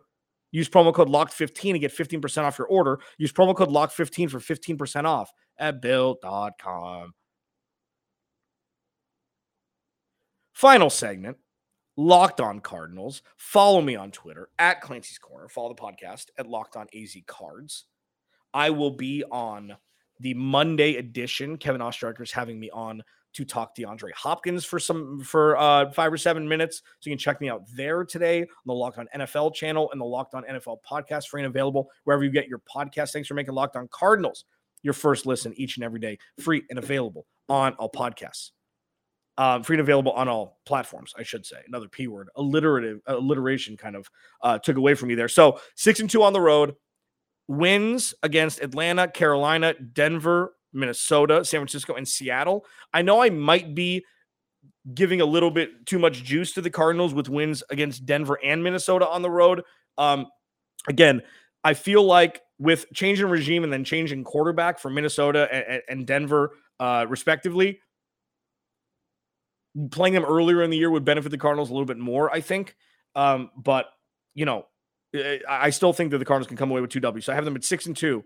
use 0.53 0.69
promo 0.69 0.95
code 0.95 1.09
LOCKED15 1.09 1.73
to 1.73 1.79
get 1.79 1.93
15% 1.93 2.45
off 2.45 2.59
your 2.59 2.69
order. 2.69 3.01
Use 3.19 3.33
promo 3.33 3.57
code 3.57 3.71
LOCKED15 3.71 4.31
for 4.31 4.39
15% 4.39 5.05
off 5.05 5.33
at 5.59 5.83
built.com. 5.83 7.15
Final 10.53 10.91
segment 10.91 11.39
Locked 11.97 12.41
On 12.41 12.61
Cardinals. 12.61 13.23
Follow 13.37 13.81
me 13.81 13.97
on 13.97 14.11
Twitter 14.13 14.49
at 14.59 14.81
Clancy's 14.81 15.19
Corner. 15.19 15.49
Follow 15.49 15.75
the 15.75 15.83
podcast 15.83 16.27
at 16.39 16.47
Locked 16.47 16.77
On 16.77 16.87
AZ 16.95 17.17
Cards. 17.27 17.87
I 18.55 18.71
will 18.71 18.93
be 18.93 19.25
on 19.31 19.77
the 20.21 20.35
Monday 20.35 20.97
edition. 20.97 21.57
Kevin 21.57 21.81
Oestreicher 21.81 22.23
is 22.23 22.33
having 22.33 22.61
me 22.61 22.71
on 22.71 23.03
to 23.35 23.45
talk 23.45 23.75
DeAndre 23.75 24.13
Hopkins 24.15 24.65
for 24.65 24.79
some 24.79 25.21
for 25.21 25.57
uh, 25.57 25.91
five 25.91 26.13
or 26.13 26.19
seven 26.19 26.49
minutes. 26.49 26.83
So 27.01 27.11
you 27.11 27.13
can 27.13 27.19
check 27.19 27.41
me 27.41 27.49
out 27.49 27.63
there 27.75 28.05
today 28.05 28.43
on 28.43 28.47
the 28.67 28.75
Locked 28.75 28.99
On 28.99 29.09
NFL 29.17 29.55
channel 29.55 29.91
and 29.93 30.01
the 30.01 30.05
Locked 30.05 30.35
On 30.35 30.45
NFL 30.45 30.79
podcast, 30.89 31.29
free 31.29 31.43
and 31.43 31.49
available 31.49 31.91
wherever 32.05 32.25
you 32.25 32.31
get 32.31 32.49
your 32.49 32.61
podcast. 32.61 33.13
Thanks 33.13 33.29
for 33.29 33.35
making 33.35 33.55
Locked 33.55 33.77
On 33.77 33.89
Cardinals 33.91 34.45
your 34.83 34.95
first 34.95 35.27
listen 35.27 35.53
each 35.57 35.77
and 35.77 35.85
every 35.85 36.01
day, 36.01 36.19
free 36.41 36.63
and 36.69 36.79
available 36.79 37.27
on 37.49 37.75
all 37.75 37.91
podcasts. 37.91 38.51
Um, 39.39 39.63
free 39.63 39.77
and 39.77 39.81
available 39.81 40.13
on 40.13 40.29
all 40.29 40.61
platforms, 40.67 41.15
I 41.17 41.23
should 41.23 41.47
say. 41.47 41.57
Another 41.67 41.89
P 41.89 42.07
word, 42.07 42.29
alliterative 42.37 43.01
alliteration 43.07 43.79
kind 43.79 43.97
of 43.97 44.11
uh, 44.43 44.59
took 44.59 44.77
away 44.77 44.95
from 44.95 45.09
me 45.09 45.15
there. 45.15 45.29
So 45.29 45.59
six 45.75 46.01
and 46.01 46.11
two 46.11 46.23
on 46.23 46.35
the 46.35 46.41
road, 46.41 46.75
wins 47.49 48.15
against 48.23 48.61
Atlanta, 48.61 49.09
Carolina, 49.09 49.75
Denver, 49.75 50.55
Minnesota, 50.73 51.45
San 51.45 51.61
Francisco, 51.61 51.95
and 51.95 52.07
Seattle. 52.07 52.65
I 52.93 53.03
know 53.03 53.23
I 53.23 53.31
might 53.31 53.75
be 53.75 54.05
giving 54.95 55.21
a 55.21 55.25
little 55.25 55.51
bit 55.51 55.87
too 55.87 55.99
much 55.99 56.25
juice 56.25 56.53
to 56.53 56.61
the 56.61 56.71
Cardinals 56.71 57.15
with 57.15 57.29
wins 57.29 57.63
against 57.71 58.07
Denver 58.07 58.39
and 58.43 58.63
Minnesota 58.63 59.09
on 59.09 59.23
the 59.23 59.31
road. 59.31 59.63
Um, 59.99 60.27
again, 60.89 61.23
I 61.65 61.75
feel 61.75 62.03
like 62.03 62.41
with 62.59 62.87
changing 62.93 63.27
regime 63.27 63.65
and 63.65 63.73
then 63.73 63.85
changing 63.85 64.25
quarterback 64.25 64.79
for 64.79 64.91
Minnesota 64.91 65.49
and, 65.53 65.83
and 65.89 66.07
Denver, 66.07 66.53
uh, 66.81 67.07
respectively, 67.09 67.81
playing 69.91 70.15
them 70.15 70.25
earlier 70.25 70.63
in 70.63 70.71
the 70.71 70.77
year 70.77 70.91
would 70.91 71.05
benefit 71.05 71.31
the 71.31 71.39
Cardinals 71.39 71.71
a 71.71 71.73
little 71.73 71.87
bit 71.87 71.99
more, 71.99 72.33
I 72.33 72.41
think. 72.41 72.77
Um, 73.15 73.51
but 73.57 73.87
you 74.35 74.47
know, 74.47 74.67
I 75.49 75.71
still 75.71 75.93
think 75.93 76.11
that 76.11 76.19
the 76.19 76.25
Cardinals 76.25 76.49
can 76.49 76.57
come 76.57 76.71
away 76.71 76.81
with 76.81 76.91
two 76.91 77.01
W's. 77.01 77.27
So 77.27 77.33
I 77.33 77.35
have 77.35 77.45
them 77.45 77.57
at 77.57 77.65
six 77.65 77.87
and 77.87 77.97
two 77.97 78.25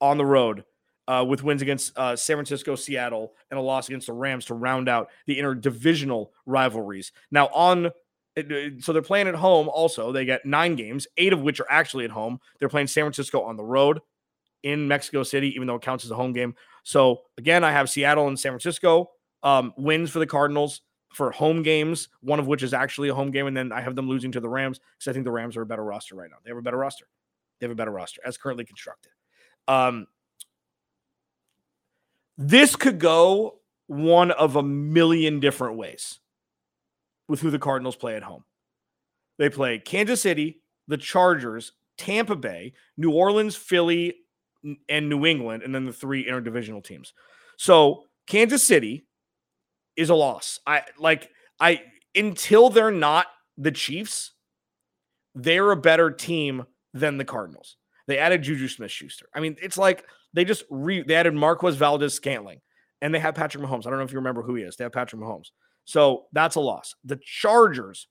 on 0.00 0.18
the 0.18 0.24
road 0.24 0.64
uh, 1.08 1.24
with 1.26 1.42
wins 1.42 1.62
against 1.62 1.96
uh, 1.96 2.16
San 2.16 2.36
Francisco, 2.36 2.74
Seattle, 2.74 3.34
and 3.50 3.58
a 3.58 3.62
loss 3.62 3.88
against 3.88 4.08
the 4.08 4.12
Rams 4.12 4.44
to 4.46 4.54
round 4.54 4.88
out 4.88 5.08
the 5.26 5.38
interdivisional 5.38 6.30
rivalries. 6.46 7.12
Now, 7.30 7.46
on 7.48 7.90
so 8.80 8.92
they're 8.92 9.00
playing 9.00 9.28
at 9.28 9.34
home 9.34 9.68
also. 9.68 10.12
They 10.12 10.26
get 10.26 10.44
nine 10.44 10.76
games, 10.76 11.06
eight 11.16 11.32
of 11.32 11.40
which 11.40 11.58
are 11.58 11.66
actually 11.70 12.04
at 12.04 12.10
home. 12.10 12.38
They're 12.58 12.68
playing 12.68 12.88
San 12.88 13.04
Francisco 13.04 13.40
on 13.40 13.56
the 13.56 13.64
road 13.64 14.00
in 14.62 14.88
Mexico 14.88 15.22
City, 15.22 15.54
even 15.54 15.66
though 15.66 15.76
it 15.76 15.82
counts 15.82 16.04
as 16.04 16.10
a 16.10 16.16
home 16.16 16.32
game. 16.32 16.54
So 16.82 17.22
again, 17.38 17.64
I 17.64 17.72
have 17.72 17.88
Seattle 17.88 18.28
and 18.28 18.38
San 18.38 18.52
Francisco 18.52 19.10
um, 19.42 19.72
wins 19.78 20.10
for 20.10 20.18
the 20.18 20.26
Cardinals 20.26 20.82
for 21.14 21.30
home 21.30 21.62
games, 21.62 22.08
one 22.20 22.38
of 22.38 22.46
which 22.46 22.62
is 22.62 22.74
actually 22.74 23.08
a 23.08 23.14
home 23.14 23.30
game. 23.30 23.46
And 23.46 23.56
then 23.56 23.72
I 23.72 23.80
have 23.80 23.96
them 23.96 24.08
losing 24.08 24.32
to 24.32 24.40
the 24.40 24.48
Rams 24.48 24.80
because 24.98 25.10
I 25.10 25.14
think 25.14 25.24
the 25.24 25.30
Rams 25.30 25.56
are 25.56 25.62
a 25.62 25.66
better 25.66 25.84
roster 25.84 26.14
right 26.14 26.28
now. 26.30 26.36
They 26.44 26.50
have 26.50 26.58
a 26.58 26.62
better 26.62 26.76
roster. 26.76 27.06
They 27.58 27.66
have 27.66 27.72
a 27.72 27.76
better 27.76 27.90
roster 27.90 28.20
as 28.24 28.36
currently 28.36 28.66
constructed. 28.66 29.12
Um, 29.66 30.06
this 32.38 32.76
could 32.76 32.98
go 32.98 33.60
one 33.86 34.30
of 34.30 34.56
a 34.56 34.62
million 34.62 35.40
different 35.40 35.76
ways 35.76 36.18
with 37.28 37.40
who 37.40 37.50
the 37.50 37.58
Cardinals 37.58 37.96
play 37.96 38.16
at 38.16 38.22
home. 38.22 38.44
They 39.38 39.50
play 39.50 39.78
Kansas 39.78 40.22
City, 40.22 40.62
the 40.88 40.96
Chargers, 40.96 41.72
Tampa 41.98 42.36
Bay, 42.36 42.74
New 42.96 43.10
Orleans, 43.10 43.56
Philly, 43.56 44.14
and 44.88 45.08
New 45.08 45.26
England, 45.26 45.62
and 45.62 45.74
then 45.74 45.84
the 45.84 45.92
three 45.92 46.26
interdivisional 46.26 46.82
teams. 46.82 47.12
So 47.56 48.04
Kansas 48.26 48.66
City 48.66 49.06
is 49.96 50.10
a 50.10 50.14
loss. 50.14 50.60
I 50.66 50.82
like 50.98 51.30
I 51.60 51.82
until 52.14 52.70
they're 52.70 52.90
not 52.90 53.26
the 53.56 53.70
Chiefs, 53.70 54.32
they're 55.34 55.70
a 55.70 55.76
better 55.76 56.10
team 56.10 56.66
than 56.92 57.18
the 57.18 57.24
Cardinals. 57.24 57.76
They 58.06 58.18
added 58.18 58.42
Juju 58.42 58.68
Smith 58.68 58.90
Schuster. 58.90 59.26
I 59.34 59.40
mean, 59.40 59.56
it's 59.60 59.78
like 59.78 60.04
they 60.36 60.44
just 60.44 60.64
re 60.70 61.02
they 61.02 61.14
added 61.14 61.34
Marquez 61.34 61.76
Valdes 61.76 62.14
Scantling, 62.14 62.60
and 63.00 63.12
they 63.12 63.18
have 63.18 63.34
Patrick 63.34 63.64
Mahomes. 63.64 63.86
I 63.86 63.90
don't 63.90 63.98
know 63.98 64.04
if 64.04 64.12
you 64.12 64.18
remember 64.18 64.42
who 64.42 64.54
he 64.54 64.62
is. 64.62 64.76
They 64.76 64.84
have 64.84 64.92
Patrick 64.92 65.20
Mahomes. 65.20 65.50
So 65.86 66.26
that's 66.32 66.56
a 66.56 66.60
loss. 66.60 66.94
The 67.04 67.18
Chargers, 67.24 68.06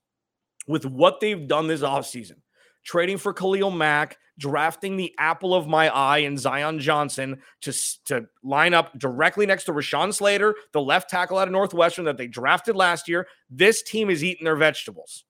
with 0.66 0.84
what 0.84 1.20
they've 1.20 1.46
done 1.46 1.68
this 1.68 1.82
offseason, 1.82 2.38
trading 2.84 3.18
for 3.18 3.32
Khalil 3.32 3.70
Mack, 3.70 4.18
drafting 4.38 4.96
the 4.96 5.14
apple 5.18 5.54
of 5.54 5.68
my 5.68 5.88
eye 5.88 6.18
and 6.18 6.38
Zion 6.38 6.80
Johnson 6.80 7.40
to, 7.62 7.72
to 8.06 8.26
line 8.42 8.74
up 8.74 8.98
directly 8.98 9.46
next 9.46 9.64
to 9.64 9.72
Rashawn 9.72 10.12
Slater, 10.12 10.54
the 10.72 10.80
left 10.80 11.08
tackle 11.08 11.38
out 11.38 11.48
of 11.48 11.52
Northwestern 11.52 12.06
that 12.06 12.16
they 12.16 12.26
drafted 12.26 12.76
last 12.76 13.08
year. 13.08 13.28
This 13.48 13.82
team 13.82 14.10
is 14.10 14.24
eating 14.24 14.44
their 14.44 14.56
vegetables. 14.56 15.24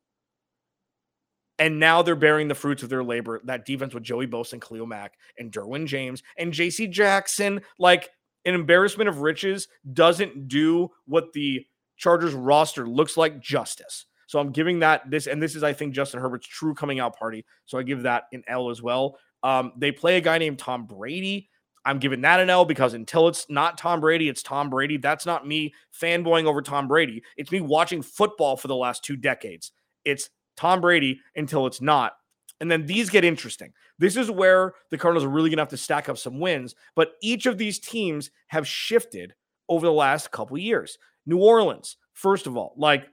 And 1.59 1.81
now 1.81 2.03
they're 2.03 2.15
bearing 2.15 2.49
the 2.49 2.55
fruits 2.55 2.83
of 2.83 2.91
their 2.91 3.03
labor. 3.05 3.41
That 3.45 3.65
defense 3.65 3.95
with 3.95 4.03
Joey 4.03 4.27
Bosa 4.27 4.55
and 4.55 4.63
Khalil 4.63 4.87
Mack 4.87 5.15
and 5.39 5.51
Derwin 5.51 5.87
James 5.87 6.23
and 6.37 6.53
JC 6.53 6.91
Jackson, 6.91 7.63
like 7.79 8.11
an 8.45 8.55
embarrassment 8.55 9.09
of 9.09 9.21
riches, 9.21 9.69
doesn't 9.93 10.49
do 10.49 10.91
what 11.07 11.33
the 11.33 11.65
Chargers 11.97 12.35
roster 12.35 12.87
looks 12.87 13.17
like 13.17 13.41
justice. 13.41 14.07
So 14.27 14.39
I'm 14.39 14.51
giving 14.51 14.81
that 14.81 15.11
this, 15.11 15.27
and 15.27 15.43
this 15.43 15.55
is, 15.55 15.63
I 15.63 15.73
think, 15.73 15.95
Justin 15.95 16.21
Herbert's 16.21 16.47
true 16.47 16.75
coming 16.75 17.01
out 17.01 17.17
party. 17.17 17.45
So 17.65 17.79
I 17.79 17.83
give 17.83 18.03
that 18.03 18.25
an 18.33 18.43
L 18.49 18.71
as 18.71 18.83
well. 18.83 19.19
Um, 19.43 19.73
they 19.77 19.93
play 19.93 20.17
a 20.17 20.21
guy 20.21 20.39
named 20.39 20.59
Tom 20.59 20.87
Brady. 20.87 21.49
I'm 21.85 22.01
giving 22.01 22.21
that 22.23 22.41
an 22.41 22.51
L 22.51 22.65
because 22.65 22.95
until 22.95 23.29
it's 23.29 23.47
not 23.49 23.79
Tom 23.79 24.01
Brady, 24.01 24.29
it's 24.29 24.43
Tom 24.43 24.69
Brady. 24.69 24.97
That's 24.97 25.25
not 25.25 25.47
me 25.47 25.73
fanboying 25.99 26.47
over 26.47 26.61
Tom 26.61 26.89
Brady. 26.89 27.23
It's 27.37 27.53
me 27.53 27.61
watching 27.61 28.03
football 28.03 28.57
for 28.57 28.67
the 28.67 28.75
last 28.75 29.05
two 29.05 29.17
decades. 29.17 29.71
It's 30.05 30.29
Tom 30.57 30.81
Brady 30.81 31.21
until 31.35 31.67
it's 31.67 31.81
not. 31.81 32.13
And 32.61 32.71
then 32.71 32.87
these 32.87 33.11
get 33.11 33.25
interesting. 33.25 33.73
This 33.99 34.17
is 34.17 34.31
where 34.31 34.75
the 34.91 34.99
Cardinals 34.99 35.25
are 35.25 35.29
really 35.29 35.51
going 35.51 35.59
to 35.59 35.63
have 35.63 35.69
to 35.71 35.77
stack 35.77 36.09
up 36.09 36.19
some 36.19 36.41
wins. 36.41 36.75
But 36.95 37.13
each 37.23 37.47
of 37.47 37.59
these 37.59 37.79
teams 37.79 38.31
have 38.49 38.67
shifted 38.67 39.35
over 39.69 39.87
the 39.87 39.93
last 39.93 40.31
couple 40.31 40.57
years. 40.57 40.99
New 41.27 41.39
Orleans, 41.39 41.97
first 42.13 42.47
of 42.47 42.57
all, 42.57 42.75
like, 42.77 43.07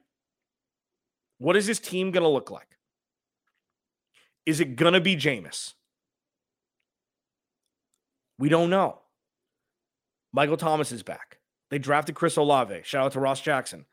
what 1.39 1.55
is 1.57 1.67
this 1.67 1.79
team 1.79 2.11
going 2.11 2.23
to 2.23 2.29
look 2.29 2.51
like? 2.51 2.67
Is 4.45 4.59
it 4.59 4.75
going 4.75 4.93
to 4.93 5.01
be 5.01 5.15
Jameis? 5.15 5.73
We 8.39 8.49
don't 8.49 8.69
know. 8.69 8.99
Michael 10.31 10.57
Thomas 10.57 10.91
is 10.91 11.03
back. 11.03 11.39
They 11.69 11.79
drafted 11.79 12.15
Chris 12.15 12.37
Olave. 12.37 12.81
Shout 12.83 13.05
out 13.05 13.11
to 13.13 13.19
Ross 13.19 13.41
Jackson. 13.41 13.85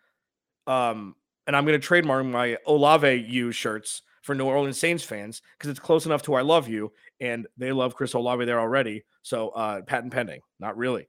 Um, 0.66 1.14
and 1.50 1.56
I'm 1.56 1.64
going 1.64 1.80
to 1.80 1.84
trademark 1.84 2.24
my 2.26 2.58
Olave 2.64 3.26
U 3.28 3.50
shirts 3.50 4.02
for 4.22 4.36
New 4.36 4.44
Orleans 4.44 4.78
Saints 4.78 5.02
fans 5.02 5.42
because 5.58 5.68
it's 5.68 5.80
close 5.80 6.06
enough 6.06 6.22
to 6.22 6.34
I 6.34 6.42
love 6.42 6.68
you, 6.68 6.92
and 7.20 7.48
they 7.56 7.72
love 7.72 7.96
Chris 7.96 8.12
Olave 8.12 8.44
there 8.44 8.60
already. 8.60 9.02
So 9.22 9.48
uh, 9.48 9.82
patent 9.82 10.12
pending, 10.12 10.42
not 10.60 10.76
really. 10.76 11.08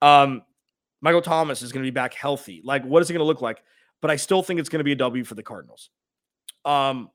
Um, 0.00 0.44
Michael 1.02 1.20
Thomas 1.20 1.60
is 1.60 1.72
going 1.72 1.84
to 1.84 1.86
be 1.86 1.94
back 1.94 2.14
healthy. 2.14 2.62
Like, 2.64 2.86
what 2.86 3.02
is 3.02 3.10
it 3.10 3.12
going 3.12 3.20
to 3.20 3.26
look 3.26 3.42
like? 3.42 3.62
But 4.00 4.10
I 4.10 4.16
still 4.16 4.42
think 4.42 4.60
it's 4.60 4.70
going 4.70 4.78
to 4.78 4.84
be 4.84 4.92
a 4.92 4.96
W 4.96 5.24
for 5.24 5.34
the 5.34 5.42
Cardinals. 5.42 5.90
Um, 6.64 7.10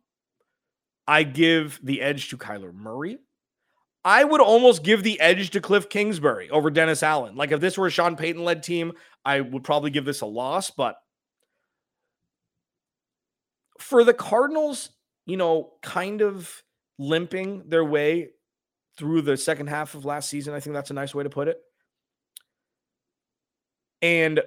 I 1.07 1.23
give 1.23 1.79
the 1.81 1.99
edge 2.03 2.29
to 2.29 2.37
Kyler 2.37 2.71
Murray. 2.71 3.17
I 4.05 4.23
would 4.23 4.39
almost 4.39 4.83
give 4.83 5.01
the 5.01 5.19
edge 5.19 5.49
to 5.49 5.61
Cliff 5.61 5.89
Kingsbury 5.89 6.51
over 6.51 6.69
Dennis 6.69 7.01
Allen. 7.01 7.35
Like 7.35 7.51
if 7.51 7.59
this 7.59 7.75
were 7.75 7.87
a 7.87 7.89
Sean 7.89 8.15
Payton 8.15 8.43
led 8.43 8.61
team, 8.61 8.93
I 9.25 9.41
would 9.41 9.63
probably 9.63 9.89
give 9.89 10.05
this 10.05 10.21
a 10.21 10.27
loss, 10.27 10.69
but 10.69 10.97
for 13.79 14.03
the 14.03 14.13
Cardinals, 14.13 14.89
you 15.25 15.37
know, 15.37 15.73
kind 15.81 16.21
of 16.21 16.63
limping 16.99 17.63
their 17.67 17.85
way 17.85 18.29
through 18.97 19.21
the 19.21 19.37
second 19.37 19.67
half 19.67 19.93
of 19.95 20.05
last 20.05 20.29
season, 20.29 20.53
I 20.53 20.59
think 20.59 20.73
that's 20.73 20.89
a 20.89 20.95
nice 20.95 21.13
way 21.13 21.23
to 21.23 21.29
put 21.29 21.47
it. 21.47 21.61
And 24.01 24.41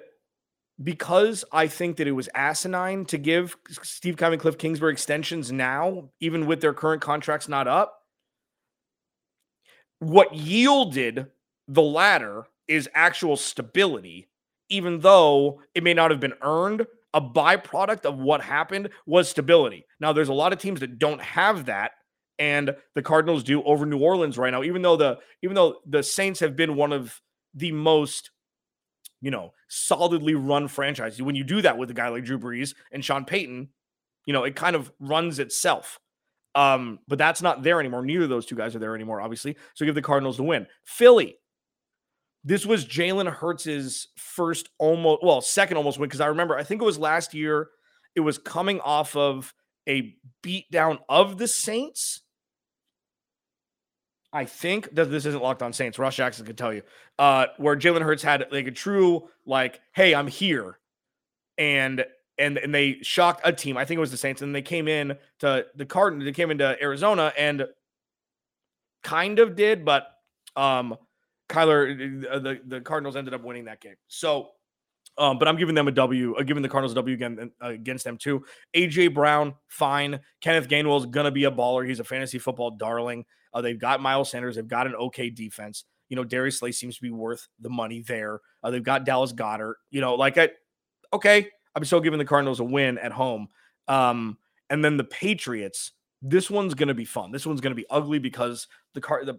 because 0.82 1.44
I 1.52 1.66
think 1.66 1.96
that 1.98 2.08
it 2.08 2.12
was 2.12 2.28
asinine 2.34 3.04
to 3.06 3.18
give 3.18 3.56
Steve 3.82 4.16
Keim 4.16 4.32
and 4.32 4.40
Cliff 4.40 4.58
Kingsbury 4.58 4.92
extensions 4.92 5.52
now, 5.52 6.10
even 6.20 6.46
with 6.46 6.60
their 6.60 6.72
current 6.72 7.02
contracts 7.02 7.48
not 7.48 7.68
up, 7.68 8.02
what 9.98 10.34
yielded 10.34 11.26
the 11.68 11.82
latter 11.82 12.46
is 12.66 12.88
actual 12.94 13.36
stability, 13.36 14.28
even 14.68 15.00
though 15.00 15.60
it 15.74 15.82
may 15.82 15.92
not 15.92 16.10
have 16.10 16.20
been 16.20 16.34
earned 16.40 16.86
a 17.12 17.20
byproduct 17.20 18.04
of 18.04 18.18
what 18.18 18.40
happened 18.40 18.90
was 19.06 19.28
stability. 19.28 19.84
Now, 19.98 20.12
there's 20.12 20.28
a 20.28 20.34
lot 20.34 20.52
of 20.52 20.58
teams 20.58 20.80
that 20.80 20.98
don't 20.98 21.20
have 21.20 21.66
that, 21.66 21.92
and 22.38 22.74
the 22.94 23.02
Cardinals 23.02 23.42
do 23.42 23.62
over 23.64 23.84
New 23.84 23.98
Orleans 23.98 24.38
right 24.38 24.50
now. 24.50 24.62
Even 24.62 24.82
though 24.82 24.96
the 24.96 25.18
even 25.42 25.54
though 25.54 25.76
the 25.86 26.02
Saints 26.02 26.40
have 26.40 26.56
been 26.56 26.76
one 26.76 26.92
of 26.92 27.20
the 27.54 27.72
most, 27.72 28.30
you 29.20 29.30
know, 29.30 29.52
solidly 29.68 30.34
run 30.34 30.68
franchises. 30.68 31.20
When 31.20 31.34
you 31.34 31.44
do 31.44 31.62
that 31.62 31.78
with 31.78 31.90
a 31.90 31.94
guy 31.94 32.08
like 32.08 32.24
Drew 32.24 32.38
Brees 32.38 32.74
and 32.92 33.04
Sean 33.04 33.24
Payton, 33.24 33.68
you 34.26 34.32
know, 34.32 34.44
it 34.44 34.56
kind 34.56 34.76
of 34.76 34.90
runs 35.00 35.38
itself. 35.38 35.98
Um, 36.54 37.00
but 37.06 37.18
that's 37.18 37.42
not 37.42 37.62
there 37.62 37.80
anymore. 37.80 38.04
Neither 38.04 38.24
of 38.24 38.30
those 38.30 38.46
two 38.46 38.56
guys 38.56 38.74
are 38.74 38.80
there 38.80 38.94
anymore, 38.94 39.20
obviously. 39.20 39.56
So 39.74 39.84
give 39.84 39.94
the 39.94 40.02
Cardinals 40.02 40.36
the 40.36 40.42
win. 40.42 40.66
Philly, 40.84 41.36
this 42.44 42.64
was 42.64 42.86
Jalen 42.86 43.30
Hurts's 43.30 44.08
first 44.16 44.68
almost, 44.78 45.22
well, 45.22 45.40
second 45.40 45.76
almost 45.76 45.98
win. 45.98 46.08
Because 46.08 46.20
I 46.20 46.26
remember, 46.26 46.56
I 46.56 46.62
think 46.62 46.80
it 46.80 46.84
was 46.84 46.98
last 46.98 47.34
year, 47.34 47.68
it 48.14 48.20
was 48.20 48.38
coming 48.38 48.80
off 48.80 49.14
of 49.16 49.54
a 49.88 50.14
beatdown 50.42 50.98
of 51.08 51.38
the 51.38 51.48
Saints. 51.48 52.22
I 54.32 54.44
think 54.44 54.94
that 54.94 55.10
this 55.10 55.26
isn't 55.26 55.42
locked 55.42 55.62
on 55.62 55.72
Saints. 55.72 55.98
Ross 55.98 56.14
Jackson 56.14 56.46
could 56.46 56.56
tell 56.56 56.72
you, 56.72 56.82
uh, 57.18 57.46
where 57.56 57.76
Jalen 57.76 58.02
Hurts 58.02 58.22
had 58.22 58.46
like 58.52 58.68
a 58.68 58.70
true 58.70 59.28
like, 59.44 59.80
"Hey, 59.92 60.14
I'm 60.14 60.28
here," 60.28 60.78
and 61.58 62.04
and 62.38 62.56
and 62.56 62.72
they 62.72 62.98
shocked 63.02 63.40
a 63.44 63.52
team. 63.52 63.76
I 63.76 63.84
think 63.84 63.98
it 63.98 64.00
was 64.00 64.12
the 64.12 64.16
Saints, 64.16 64.40
and 64.40 64.54
they 64.54 64.62
came 64.62 64.86
in 64.86 65.18
to 65.40 65.66
the 65.74 65.84
Cardinals. 65.84 66.26
They 66.26 66.32
came 66.32 66.52
into 66.52 66.80
Arizona 66.80 67.32
and 67.36 67.66
kind 69.02 69.40
of 69.40 69.56
did, 69.56 69.84
but 69.84 70.06
um, 70.54 70.96
Kyler, 71.50 72.24
uh, 72.30 72.38
the 72.38 72.60
the 72.66 72.80
Cardinals 72.80 73.16
ended 73.16 73.34
up 73.34 73.42
winning 73.42 73.64
that 73.66 73.80
game. 73.80 73.96
So 74.08 74.50
um, 75.18 75.38
but 75.38 75.48
I'm 75.48 75.56
giving 75.56 75.74
them 75.74 75.88
a 75.88 75.92
W, 75.92 76.34
uh, 76.36 76.42
giving 76.42 76.62
the 76.62 76.68
Cardinals 76.68 76.92
a 76.92 76.94
W 76.96 77.14
again 77.14 77.50
uh, 77.62 77.68
against 77.68 78.04
them 78.04 78.16
too. 78.16 78.44
AJ 78.74 79.12
Brown, 79.12 79.54
fine. 79.68 80.20
Kenneth 80.40 80.68
Gainwell 80.68 80.98
is 80.98 81.06
gonna 81.06 81.30
be 81.30 81.44
a 81.44 81.50
baller. 81.50 81.86
He's 81.86 82.00
a 82.00 82.04
fantasy 82.04 82.38
football 82.38 82.70
darling. 82.70 83.24
Uh, 83.52 83.60
they've 83.60 83.78
got 83.78 84.00
Miles 84.00 84.30
Sanders. 84.30 84.56
They've 84.56 84.66
got 84.66 84.86
an 84.86 84.94
okay 84.94 85.28
defense. 85.28 85.84
You 86.08 86.16
know, 86.16 86.24
Darius 86.24 86.58
Slay 86.58 86.72
seems 86.72 86.96
to 86.96 87.02
be 87.02 87.10
worth 87.10 87.48
the 87.60 87.68
money 87.68 88.00
there. 88.00 88.40
Uh, 88.62 88.70
they've 88.70 88.82
got 88.82 89.04
Dallas 89.04 89.32
Goedert. 89.32 89.74
You 89.90 90.00
know, 90.00 90.14
like 90.14 90.38
I, 90.38 90.50
okay, 91.12 91.48
I'm 91.74 91.84
still 91.84 92.00
giving 92.00 92.18
the 92.18 92.24
Cardinals 92.24 92.60
a 92.60 92.64
win 92.64 92.98
at 92.98 93.12
home. 93.12 93.48
Um, 93.88 94.38
and 94.70 94.84
then 94.84 94.96
the 94.96 95.04
Patriots. 95.04 95.92
This 96.22 96.50
one's 96.50 96.74
gonna 96.74 96.94
be 96.94 97.04
fun. 97.04 97.32
This 97.32 97.46
one's 97.46 97.60
gonna 97.60 97.74
be 97.74 97.86
ugly 97.90 98.18
because 98.18 98.68
the 98.94 99.00
car 99.00 99.24
the 99.24 99.38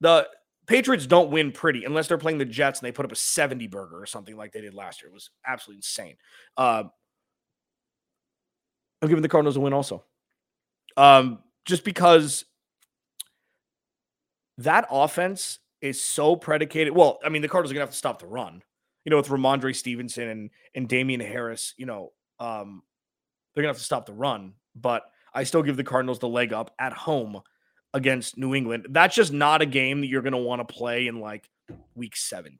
the 0.00 0.28
Patriots 0.68 1.06
don't 1.06 1.30
win 1.30 1.50
pretty 1.50 1.84
unless 1.84 2.08
they're 2.08 2.18
playing 2.18 2.38
the 2.38 2.44
Jets 2.44 2.78
and 2.78 2.86
they 2.86 2.92
put 2.92 3.06
up 3.06 3.12
a 3.12 3.16
70 3.16 3.66
burger 3.68 4.00
or 4.00 4.06
something 4.06 4.36
like 4.36 4.52
they 4.52 4.60
did 4.60 4.74
last 4.74 5.02
year. 5.02 5.08
It 5.08 5.14
was 5.14 5.30
absolutely 5.46 5.78
insane. 5.78 6.16
Uh, 6.56 6.84
I'm 9.00 9.08
giving 9.08 9.22
the 9.22 9.28
Cardinals 9.28 9.56
a 9.56 9.60
win 9.60 9.72
also. 9.72 10.04
Um, 10.96 11.38
just 11.64 11.84
because 11.84 12.44
that 14.58 14.86
offense 14.90 15.60
is 15.80 16.02
so 16.02 16.36
predicated. 16.36 16.94
Well, 16.94 17.18
I 17.24 17.30
mean, 17.30 17.40
the 17.40 17.48
Cardinals 17.48 17.70
are 17.70 17.74
gonna 17.74 17.86
have 17.86 17.90
to 17.90 17.96
stop 17.96 18.18
the 18.18 18.26
run. 18.26 18.62
You 19.04 19.10
know, 19.10 19.16
with 19.16 19.28
Rhamondre 19.28 19.74
Stevenson 19.74 20.28
and 20.28 20.50
and 20.74 20.88
Damien 20.88 21.20
Harris, 21.20 21.72
you 21.78 21.86
know, 21.86 22.12
um, 22.40 22.82
they're 23.54 23.62
gonna 23.62 23.70
have 23.70 23.78
to 23.78 23.84
stop 23.84 24.04
the 24.04 24.12
run. 24.12 24.54
But 24.74 25.04
I 25.32 25.44
still 25.44 25.62
give 25.62 25.76
the 25.76 25.84
Cardinals 25.84 26.18
the 26.18 26.28
leg 26.28 26.52
up 26.52 26.74
at 26.78 26.92
home 26.92 27.40
against 27.98 28.38
New 28.38 28.54
England. 28.54 28.86
That's 28.90 29.14
just 29.14 29.32
not 29.32 29.60
a 29.60 29.66
game 29.66 30.00
that 30.00 30.06
you're 30.06 30.22
going 30.22 30.32
to 30.32 30.38
want 30.38 30.66
to 30.66 30.74
play 30.74 31.06
in 31.06 31.20
like 31.20 31.48
week 31.94 32.16
17 32.16 32.58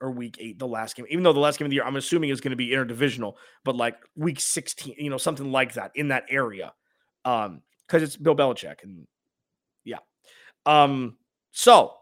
or 0.00 0.10
week 0.10 0.36
8 0.38 0.58
the 0.58 0.66
last 0.66 0.96
game. 0.96 1.06
Even 1.08 1.22
though 1.22 1.32
the 1.32 1.40
last 1.40 1.58
game 1.58 1.66
of 1.66 1.70
the 1.70 1.76
year 1.76 1.84
I'm 1.84 1.96
assuming 1.96 2.30
is 2.30 2.40
going 2.40 2.50
to 2.50 2.56
be 2.56 2.70
interdivisional, 2.70 3.34
but 3.64 3.76
like 3.76 3.96
week 4.16 4.40
16, 4.40 4.94
you 4.98 5.08
know, 5.08 5.18
something 5.18 5.50
like 5.50 5.74
that 5.74 5.92
in 5.94 6.08
that 6.08 6.24
area. 6.28 6.74
Um 7.24 7.62
cuz 7.88 8.02
it's 8.02 8.16
Bill 8.16 8.36
Belichick 8.36 8.82
and 8.82 9.06
yeah. 9.84 9.98
Um 10.66 11.16
so 11.52 11.94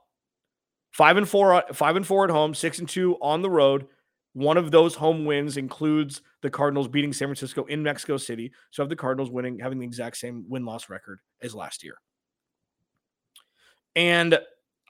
5 0.93 1.17
and 1.19 1.29
4 1.29 1.65
5 1.73 1.97
and 1.97 2.07
4 2.07 2.25
at 2.25 2.31
home, 2.31 2.55
6 2.55 2.79
and 2.79 2.89
2 2.89 3.17
on 3.21 3.43
the 3.43 3.51
road. 3.51 3.87
One 4.35 4.57
of 4.57 4.71
those 4.71 4.95
home 4.95 5.25
wins 5.25 5.57
includes 5.57 6.23
the 6.43 6.51
Cardinals 6.51 6.89
beating 6.89 7.13
San 7.13 7.29
Francisco 7.29 7.65
in 7.65 7.83
Mexico 7.83 8.17
City. 8.17 8.53
So 8.71 8.83
have 8.83 8.91
the 8.91 8.97
Cardinals 8.97 9.31
winning, 9.31 9.59
having 9.59 9.79
the 9.79 9.87
exact 9.87 10.17
same 10.17 10.45
win 10.49 10.65
loss 10.65 10.89
record 10.89 11.21
as 11.43 11.55
last 11.55 11.83
year. 11.83 11.95
And 13.97 14.39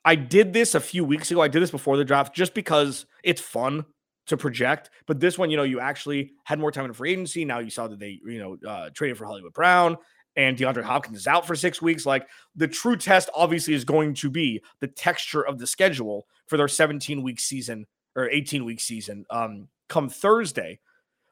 I 0.05 0.17
did 0.17 0.53
this 0.53 0.75
a 0.75 0.81
few 0.81 1.05
weeks 1.05 1.31
ago. 1.31 1.41
I 1.41 1.49
did 1.49 1.63
this 1.63 1.71
before 1.71 1.97
the 1.97 2.05
draft 2.05 2.35
just 2.35 2.53
because 2.53 3.07
it's 3.23 3.41
fun 3.41 3.85
to 4.27 4.37
project. 4.37 4.91
But 5.07 5.21
this 5.21 5.39
one, 5.39 5.51
you 5.51 5.57
know, 5.57 5.63
you 5.63 5.81
actually 5.81 6.33
had 6.45 6.59
more 6.59 6.73
time 6.73 6.85
in 6.85 6.93
free 6.93 7.13
agency. 7.13 7.45
Now 7.45 7.61
you 7.61 7.71
saw 7.71 7.89
that 7.89 7.99
they, 7.99 8.21
you 8.25 8.39
know, 8.39 8.69
uh, 8.69 8.91
traded 8.91 9.17
for 9.17 9.25
Hollywood 9.25 9.55
Brown 9.55 9.97
and 10.37 10.57
DeAndre 10.57 10.85
Hopkins 10.85 11.19
is 11.19 11.27
out 11.27 11.47
for 11.47 11.57
six 11.57 11.83
weeks. 11.83 12.07
Like 12.07 12.29
the 12.55 12.69
true 12.69 12.97
test, 12.97 13.29
obviously, 13.35 13.75
is 13.75 13.85
going 13.85 14.15
to 14.15 14.31
be 14.31 14.63
the 14.81 14.87
texture 14.87 15.45
of 15.45 15.59
the 15.59 15.67
schedule 15.67 16.27
for 16.47 16.57
their 16.57 16.69
17 16.69 17.23
week 17.23 17.41
season 17.41 17.87
or 18.17 18.29
18 18.29 18.65
week 18.65 18.81
season 18.81 19.25
um, 19.31 19.69
come 19.89 20.09
Thursday. 20.09 20.81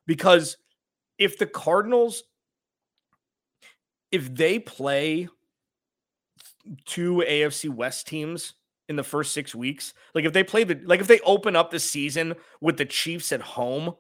Because 0.06 0.56
if 1.18 1.38
the 1.38 1.46
Cardinals, 1.46 2.24
if 4.12 4.32
they 4.34 4.58
play 4.58 5.28
two 6.84 7.24
AFC 7.26 7.70
West 7.70 8.06
teams 8.06 8.54
in 8.88 8.96
the 8.96 9.02
first 9.02 9.32
six 9.32 9.54
weeks, 9.54 9.94
like 10.14 10.24
if 10.24 10.32
they 10.32 10.44
play 10.44 10.64
the, 10.64 10.80
like 10.84 11.00
if 11.00 11.06
they 11.06 11.20
open 11.20 11.56
up 11.56 11.70
the 11.70 11.80
season 11.80 12.34
with 12.60 12.76
the 12.76 12.84
Chiefs 12.84 13.32
at 13.32 13.40
home 13.40 13.94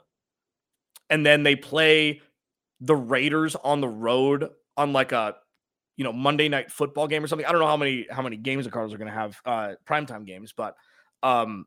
and 1.10 1.24
then 1.24 1.42
they 1.42 1.56
play 1.56 2.20
the 2.80 2.96
Raiders 2.96 3.56
on 3.56 3.80
the 3.80 3.88
road 3.88 4.50
on 4.76 4.92
like 4.92 5.12
a, 5.12 5.34
you 5.96 6.04
know, 6.04 6.12
Monday 6.12 6.48
night 6.48 6.70
football 6.70 7.08
game 7.08 7.24
or 7.24 7.26
something. 7.26 7.46
I 7.46 7.52
don't 7.52 7.60
know 7.60 7.66
how 7.66 7.76
many, 7.76 8.06
how 8.10 8.22
many 8.22 8.36
games 8.36 8.64
the 8.64 8.70
Cardinals 8.70 8.94
are 8.94 8.98
going 8.98 9.10
to 9.10 9.18
have, 9.18 9.40
uh, 9.46 9.74
primetime 9.88 10.26
games, 10.26 10.52
but, 10.54 10.76
um, 11.22 11.66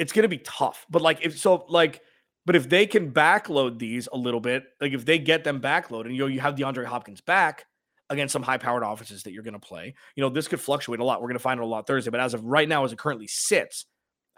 it's 0.00 0.12
going 0.12 0.22
to 0.22 0.28
be 0.28 0.38
tough. 0.38 0.86
But 0.90 1.02
like 1.02 1.18
if 1.22 1.38
so, 1.38 1.66
like, 1.68 2.00
but 2.46 2.56
if 2.56 2.68
they 2.68 2.86
can 2.86 3.12
backload 3.12 3.78
these 3.78 4.08
a 4.12 4.16
little 4.16 4.40
bit, 4.40 4.64
like 4.80 4.92
if 4.92 5.04
they 5.04 5.18
get 5.18 5.44
them 5.44 5.60
backloaded, 5.60 6.06
and 6.06 6.16
you 6.16 6.20
know 6.20 6.26
you 6.26 6.40
have 6.40 6.54
DeAndre 6.54 6.86
Hopkins 6.86 7.20
back 7.20 7.66
against 8.08 8.32
some 8.32 8.42
high-powered 8.42 8.82
offenses 8.82 9.22
that 9.22 9.32
you're 9.32 9.44
going 9.44 9.54
to 9.54 9.60
play, 9.60 9.94
you 10.16 10.22
know 10.22 10.30
this 10.30 10.48
could 10.48 10.60
fluctuate 10.60 11.00
a 11.00 11.04
lot. 11.04 11.20
We're 11.20 11.28
going 11.28 11.34
to 11.34 11.42
find 11.42 11.60
out 11.60 11.64
a 11.64 11.66
lot 11.66 11.86
Thursday, 11.86 12.10
but 12.10 12.18
as 12.18 12.32
of 12.32 12.42
right 12.44 12.68
now, 12.68 12.84
as 12.84 12.92
it 12.92 12.98
currently 12.98 13.28
sits, 13.28 13.84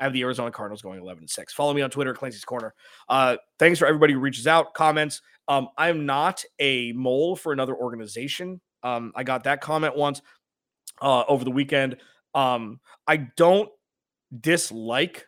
I 0.00 0.04
have 0.04 0.12
the 0.12 0.22
Arizona 0.22 0.50
Cardinals 0.50 0.82
going 0.82 1.00
11 1.00 1.22
and 1.22 1.30
6. 1.30 1.52
Follow 1.54 1.72
me 1.72 1.80
on 1.82 1.90
Twitter, 1.90 2.12
Clancy's 2.12 2.44
Corner. 2.44 2.74
Uh, 3.08 3.36
thanks 3.60 3.78
for 3.78 3.86
everybody 3.86 4.14
who 4.14 4.18
reaches 4.18 4.48
out, 4.48 4.74
comments. 4.74 5.22
Um, 5.46 5.68
I'm 5.78 6.06
not 6.06 6.42
a 6.58 6.92
mole 6.92 7.36
for 7.36 7.52
another 7.52 7.76
organization. 7.76 8.60
Um, 8.82 9.12
I 9.14 9.22
got 9.22 9.44
that 9.44 9.60
comment 9.60 9.96
once 9.96 10.20
uh, 11.00 11.22
over 11.28 11.44
the 11.44 11.52
weekend. 11.52 11.98
Um, 12.34 12.80
I 13.06 13.28
don't 13.36 13.68
dislike 14.40 15.26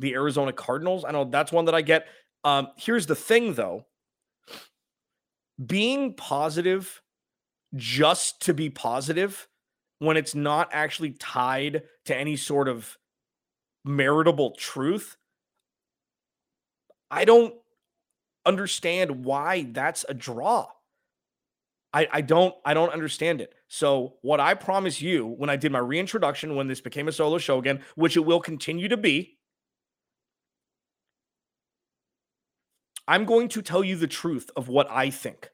the 0.00 0.14
Arizona 0.14 0.52
Cardinals. 0.52 1.04
I 1.04 1.12
know 1.12 1.24
that's 1.24 1.52
one 1.52 1.66
that 1.66 1.74
I 1.74 1.82
get. 1.82 2.06
Um, 2.42 2.68
here's 2.76 3.06
the 3.06 3.14
thing 3.14 3.54
though 3.54 3.84
being 5.64 6.14
positive 6.14 7.02
just 7.76 8.42
to 8.42 8.54
be 8.54 8.70
positive 8.70 9.46
when 9.98 10.16
it's 10.16 10.34
not 10.34 10.70
actually 10.72 11.10
tied 11.10 11.82
to 12.06 12.16
any 12.16 12.36
sort 12.36 12.68
of 12.68 12.96
meritable 13.86 14.56
truth, 14.56 15.16
I 17.10 17.24
don't 17.24 17.54
understand 18.46 19.24
why 19.24 19.68
that's 19.70 20.04
a 20.08 20.14
draw. 20.14 20.68
I, 21.92 22.08
I 22.10 22.20
don't 22.20 22.54
I 22.64 22.72
don't 22.72 22.92
understand 22.92 23.40
it. 23.40 23.52
So 23.68 24.14
what 24.22 24.40
I 24.40 24.54
promise 24.54 25.02
you 25.02 25.26
when 25.26 25.50
I 25.50 25.56
did 25.56 25.72
my 25.72 25.80
reintroduction 25.80 26.54
when 26.56 26.68
this 26.68 26.80
became 26.80 27.08
a 27.08 27.12
solo 27.12 27.38
show 27.38 27.58
again, 27.58 27.80
which 27.96 28.16
it 28.16 28.24
will 28.24 28.40
continue 28.40 28.88
to 28.88 28.96
be, 28.96 29.38
I'm 33.10 33.24
going 33.24 33.48
to 33.48 33.60
tell 33.60 33.82
you 33.82 33.96
the 33.96 34.06
truth 34.06 34.52
of 34.54 34.68
what 34.68 34.88
I 34.88 35.10
think. 35.10 35.50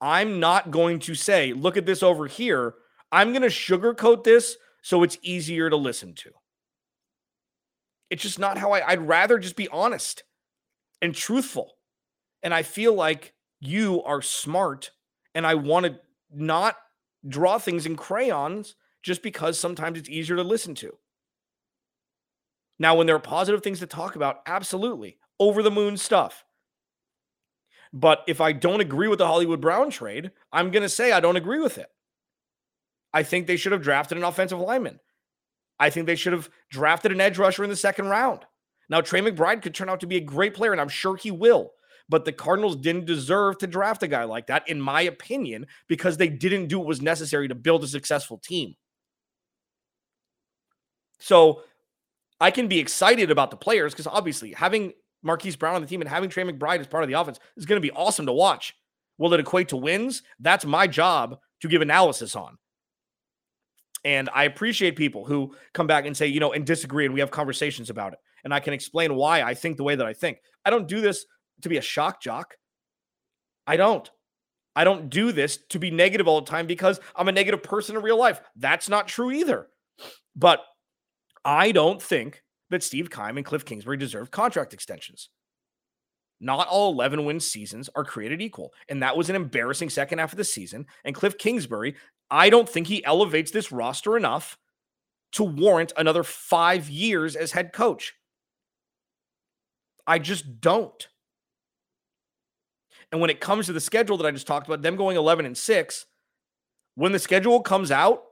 I'm 0.00 0.40
not 0.40 0.72
going 0.72 0.98
to 0.98 1.14
say, 1.14 1.52
look 1.52 1.76
at 1.76 1.86
this 1.86 2.02
over 2.02 2.26
here. 2.26 2.74
I'm 3.12 3.30
going 3.30 3.42
to 3.42 3.48
sugarcoat 3.48 4.24
this 4.24 4.56
so 4.82 5.04
it's 5.04 5.16
easier 5.22 5.70
to 5.70 5.76
listen 5.76 6.14
to. 6.14 6.30
It's 8.10 8.24
just 8.24 8.40
not 8.40 8.58
how 8.58 8.72
I, 8.72 8.84
I'd 8.84 9.06
rather 9.06 9.38
just 9.38 9.54
be 9.54 9.68
honest 9.68 10.24
and 11.00 11.14
truthful. 11.14 11.74
And 12.42 12.52
I 12.52 12.64
feel 12.64 12.94
like 12.94 13.32
you 13.60 14.02
are 14.02 14.20
smart 14.20 14.90
and 15.36 15.46
I 15.46 15.54
want 15.54 15.86
to 15.86 16.00
not 16.34 16.78
draw 17.28 17.60
things 17.60 17.86
in 17.86 17.94
crayons 17.94 18.74
just 19.04 19.22
because 19.22 19.56
sometimes 19.56 20.00
it's 20.00 20.08
easier 20.08 20.34
to 20.34 20.42
listen 20.42 20.74
to. 20.76 20.98
Now, 22.76 22.96
when 22.96 23.06
there 23.06 23.14
are 23.14 23.20
positive 23.20 23.62
things 23.62 23.78
to 23.78 23.86
talk 23.86 24.16
about, 24.16 24.40
absolutely 24.46 25.18
over 25.40 25.62
the 25.62 25.70
moon 25.70 25.96
stuff. 25.96 26.44
But 27.92 28.22
if 28.26 28.40
I 28.40 28.52
don't 28.52 28.80
agree 28.80 29.08
with 29.08 29.18
the 29.18 29.26
Hollywood 29.26 29.60
Brown 29.60 29.90
trade, 29.90 30.30
I'm 30.52 30.70
going 30.70 30.82
to 30.82 30.88
say 30.88 31.12
I 31.12 31.20
don't 31.20 31.36
agree 31.36 31.60
with 31.60 31.78
it. 31.78 31.88
I 33.12 33.22
think 33.22 33.46
they 33.46 33.56
should 33.56 33.72
have 33.72 33.82
drafted 33.82 34.18
an 34.18 34.24
offensive 34.24 34.58
lineman. 34.58 35.00
I 35.80 35.90
think 35.90 36.06
they 36.06 36.16
should 36.16 36.32
have 36.32 36.50
drafted 36.70 37.12
an 37.12 37.20
edge 37.20 37.38
rusher 37.38 37.64
in 37.64 37.70
the 37.70 37.76
second 37.76 38.08
round. 38.08 38.40
Now, 38.90 39.00
Trey 39.00 39.20
McBride 39.20 39.62
could 39.62 39.74
turn 39.74 39.88
out 39.88 40.00
to 40.00 40.06
be 40.06 40.16
a 40.16 40.20
great 40.20 40.54
player, 40.54 40.72
and 40.72 40.80
I'm 40.80 40.88
sure 40.88 41.16
he 41.16 41.30
will. 41.30 41.72
But 42.08 42.24
the 42.24 42.32
Cardinals 42.32 42.76
didn't 42.76 43.04
deserve 43.04 43.58
to 43.58 43.66
draft 43.66 44.02
a 44.02 44.08
guy 44.08 44.24
like 44.24 44.46
that, 44.46 44.68
in 44.68 44.80
my 44.80 45.02
opinion, 45.02 45.66
because 45.88 46.16
they 46.16 46.28
didn't 46.28 46.68
do 46.68 46.78
what 46.78 46.88
was 46.88 47.02
necessary 47.02 47.48
to 47.48 47.54
build 47.54 47.84
a 47.84 47.88
successful 47.88 48.38
team. 48.38 48.74
So 51.18 51.62
I 52.40 52.50
can 52.50 52.68
be 52.68 52.78
excited 52.78 53.30
about 53.30 53.50
the 53.50 53.56
players 53.56 53.92
because 53.92 54.06
obviously 54.06 54.52
having 54.52 54.92
Marquise 55.22 55.56
Brown 55.56 55.74
on 55.74 55.82
the 55.82 55.88
team 55.88 56.00
and 56.00 56.08
having 56.08 56.30
Trey 56.30 56.44
McBride 56.44 56.80
as 56.80 56.86
part 56.86 57.02
of 57.02 57.08
the 57.08 57.20
offense 57.20 57.38
is 57.56 57.66
going 57.66 57.80
to 57.80 57.86
be 57.86 57.94
awesome 57.94 58.26
to 58.26 58.32
watch. 58.32 58.74
Will 59.18 59.34
it 59.34 59.40
equate 59.40 59.68
to 59.70 59.76
wins? 59.76 60.22
That's 60.38 60.64
my 60.64 60.86
job 60.86 61.38
to 61.60 61.68
give 61.68 61.82
analysis 61.82 62.36
on. 62.36 62.56
And 64.04 64.30
I 64.32 64.44
appreciate 64.44 64.96
people 64.96 65.24
who 65.24 65.54
come 65.74 65.88
back 65.88 66.06
and 66.06 66.16
say, 66.16 66.28
you 66.28 66.38
know, 66.38 66.52
and 66.52 66.64
disagree, 66.64 67.04
and 67.04 67.12
we 67.12 67.20
have 67.20 67.32
conversations 67.32 67.90
about 67.90 68.12
it. 68.12 68.20
And 68.44 68.54
I 68.54 68.60
can 68.60 68.72
explain 68.72 69.16
why 69.16 69.42
I 69.42 69.54
think 69.54 69.76
the 69.76 69.82
way 69.82 69.96
that 69.96 70.06
I 70.06 70.12
think. 70.12 70.38
I 70.64 70.70
don't 70.70 70.86
do 70.86 71.00
this 71.00 71.26
to 71.62 71.68
be 71.68 71.78
a 71.78 71.82
shock 71.82 72.22
jock. 72.22 72.56
I 73.66 73.76
don't. 73.76 74.08
I 74.76 74.84
don't 74.84 75.10
do 75.10 75.32
this 75.32 75.56
to 75.70 75.80
be 75.80 75.90
negative 75.90 76.28
all 76.28 76.40
the 76.40 76.50
time 76.50 76.68
because 76.68 77.00
I'm 77.16 77.26
a 77.26 77.32
negative 77.32 77.64
person 77.64 77.96
in 77.96 78.02
real 78.02 78.16
life. 78.16 78.40
That's 78.54 78.88
not 78.88 79.08
true 79.08 79.32
either. 79.32 79.66
But 80.36 80.62
I 81.44 81.72
don't 81.72 82.00
think 82.00 82.44
that 82.70 82.82
Steve 82.82 83.10
Keim 83.10 83.36
and 83.36 83.44
Cliff 83.44 83.64
Kingsbury 83.64 83.96
deserve 83.96 84.30
contract 84.30 84.74
extensions. 84.74 85.30
Not 86.40 86.68
all 86.68 86.92
11 86.92 87.24
win 87.24 87.40
seasons 87.40 87.90
are 87.94 88.04
created 88.04 88.40
equal. 88.40 88.72
And 88.88 89.02
that 89.02 89.16
was 89.16 89.28
an 89.28 89.36
embarrassing 89.36 89.90
second 89.90 90.18
half 90.18 90.32
of 90.32 90.36
the 90.36 90.44
season. 90.44 90.86
And 91.04 91.14
Cliff 91.14 91.36
Kingsbury, 91.36 91.96
I 92.30 92.50
don't 92.50 92.68
think 92.68 92.86
he 92.86 93.04
elevates 93.04 93.50
this 93.50 93.72
roster 93.72 94.16
enough 94.16 94.56
to 95.32 95.44
warrant 95.44 95.92
another 95.96 96.22
five 96.22 96.88
years 96.88 97.34
as 97.34 97.52
head 97.52 97.72
coach. 97.72 98.14
I 100.06 100.18
just 100.18 100.60
don't. 100.60 101.08
And 103.10 103.20
when 103.20 103.30
it 103.30 103.40
comes 103.40 103.66
to 103.66 103.72
the 103.72 103.80
schedule 103.80 104.16
that 104.18 104.26
I 104.26 104.30
just 104.30 104.46
talked 104.46 104.66
about, 104.66 104.82
them 104.82 104.96
going 104.96 105.16
11 105.16 105.44
and 105.44 105.56
6, 105.56 106.06
when 106.94 107.12
the 107.12 107.18
schedule 107.18 107.60
comes 107.60 107.90
out, 107.90 108.22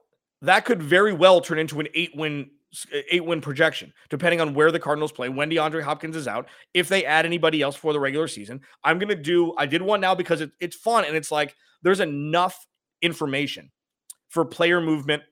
that 0.43 0.65
could 0.65 0.83
very 0.83 1.13
well 1.13 1.41
turn 1.41 1.59
into 1.59 1.81
an 1.81 1.89
eight 1.95 2.13
win 2.15 2.51
eight 3.11 3.25
win 3.25 3.41
projection, 3.41 3.93
depending 4.11 4.41
on 4.41 4.55
where 4.55 4.71
the 4.71 4.79
Cardinals 4.79 5.13
play, 5.13 5.29
when 5.29 5.51
DeAndre 5.51 5.83
Hopkins 5.83 6.17
is 6.17 6.29
out, 6.29 6.49
if 6.75 6.89
they 6.89 7.05
add 7.05 7.25
anybody 7.25 7.63
else 7.63 7.77
for 7.77 7.93
the 7.93 8.01
regular 8.01 8.29
season. 8.29 8.61
I'm 8.85 8.99
going 8.99 9.09
to 9.09 9.15
do, 9.15 9.55
I 9.57 9.67
did 9.67 9.83
one 9.83 10.01
now 10.01 10.15
because 10.15 10.41
it, 10.41 10.51
it's 10.61 10.77
fun 10.77 11.05
and 11.05 11.17
it's 11.17 11.31
like 11.31 11.55
there's 11.83 12.01
enough 12.01 12.67
information 13.03 13.71
for 14.29 14.45
player 14.45 14.81
movement 14.81 15.23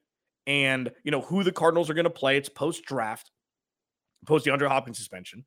and, 0.47 0.90
you 1.03 1.11
know, 1.11 1.20
who 1.23 1.42
the 1.42 1.53
Cardinals 1.53 1.90
are 1.90 1.94
going 1.94 2.05
to 2.05 2.11
play. 2.11 2.37
It's 2.37 2.49
post 2.49 2.85
draft, 2.85 3.31
post 4.27 4.47
DeAndre 4.47 4.68
Hopkins 4.68 4.99
suspension, 4.99 5.44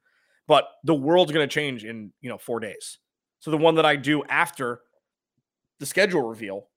but 0.48 0.68
the 0.84 0.96
world's 0.96 1.32
going 1.32 1.48
to 1.48 1.54
change 1.54 1.86
in, 1.86 2.12
you 2.22 2.30
know, 2.30 2.38
four 2.38 2.60
days. 2.60 3.00
So 3.40 3.52
the 3.52 3.58
one 3.58 3.76
that 3.76 3.86
I 3.86 3.96
do 3.96 4.24
after 4.26 4.82
the 5.80 5.86
schedule 5.86 6.24
reveal 6.24 6.68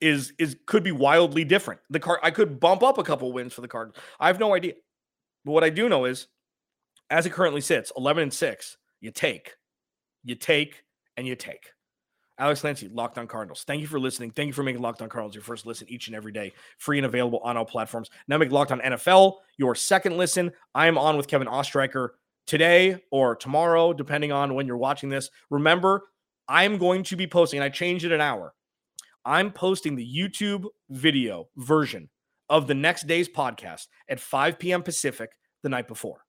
is 0.00 0.32
is 0.38 0.56
could 0.66 0.82
be 0.82 0.92
wildly 0.92 1.44
different. 1.44 1.80
The 1.90 2.00
card 2.00 2.20
I 2.22 2.30
could 2.30 2.60
bump 2.60 2.82
up 2.82 2.98
a 2.98 3.02
couple 3.02 3.32
wins 3.32 3.52
for 3.52 3.60
the 3.60 3.68
card. 3.68 3.96
I 4.20 4.28
have 4.28 4.38
no 4.38 4.54
idea. 4.54 4.74
But 5.44 5.52
what 5.52 5.64
I 5.64 5.70
do 5.70 5.88
know 5.88 6.04
is 6.04 6.28
as 7.10 7.26
it 7.26 7.30
currently 7.30 7.60
sits, 7.60 7.90
11 7.96 8.24
and 8.24 8.32
6, 8.32 8.76
you 9.00 9.10
take. 9.10 9.54
You 10.24 10.34
take 10.34 10.84
and 11.16 11.26
you 11.26 11.34
take. 11.36 11.70
Alex 12.38 12.60
Clancy, 12.60 12.88
Locked 12.88 13.18
On 13.18 13.26
Cardinals. 13.26 13.64
Thank 13.66 13.80
you 13.80 13.88
for 13.88 13.98
listening. 13.98 14.30
Thank 14.30 14.46
you 14.46 14.52
for 14.52 14.62
making 14.62 14.80
Locked 14.80 15.02
On 15.02 15.08
Cardinals 15.08 15.34
your 15.34 15.42
first 15.42 15.66
listen 15.66 15.88
each 15.90 16.06
and 16.06 16.14
every 16.14 16.30
day, 16.30 16.52
free 16.78 16.98
and 16.98 17.06
available 17.06 17.40
on 17.42 17.56
all 17.56 17.64
platforms. 17.64 18.10
Now 18.28 18.38
make 18.38 18.52
Locked 18.52 18.70
On 18.70 18.80
NFL 18.80 19.38
your 19.56 19.74
second 19.74 20.16
listen. 20.16 20.52
I 20.74 20.86
am 20.86 20.98
on 20.98 21.16
with 21.16 21.26
Kevin 21.26 21.48
Oestreicher 21.48 22.10
today 22.46 23.02
or 23.10 23.34
tomorrow, 23.34 23.92
depending 23.92 24.30
on 24.30 24.54
when 24.54 24.66
you're 24.66 24.76
watching 24.76 25.08
this. 25.08 25.30
Remember, 25.50 26.02
I'm 26.46 26.78
going 26.78 27.02
to 27.04 27.16
be 27.16 27.26
posting, 27.26 27.58
and 27.58 27.64
I 27.64 27.70
changed 27.70 28.04
it 28.04 28.12
an 28.12 28.20
hour. 28.20 28.54
I'm 29.24 29.52
posting 29.52 29.96
the 29.96 30.06
YouTube 30.06 30.66
video 30.90 31.48
version 31.56 32.08
of 32.48 32.66
the 32.66 32.74
next 32.74 33.06
day's 33.06 33.28
podcast 33.28 33.86
at 34.08 34.20
5 34.20 34.58
p.m. 34.58 34.82
Pacific 34.82 35.30
the 35.62 35.68
night 35.68 35.88
before. 35.88 36.24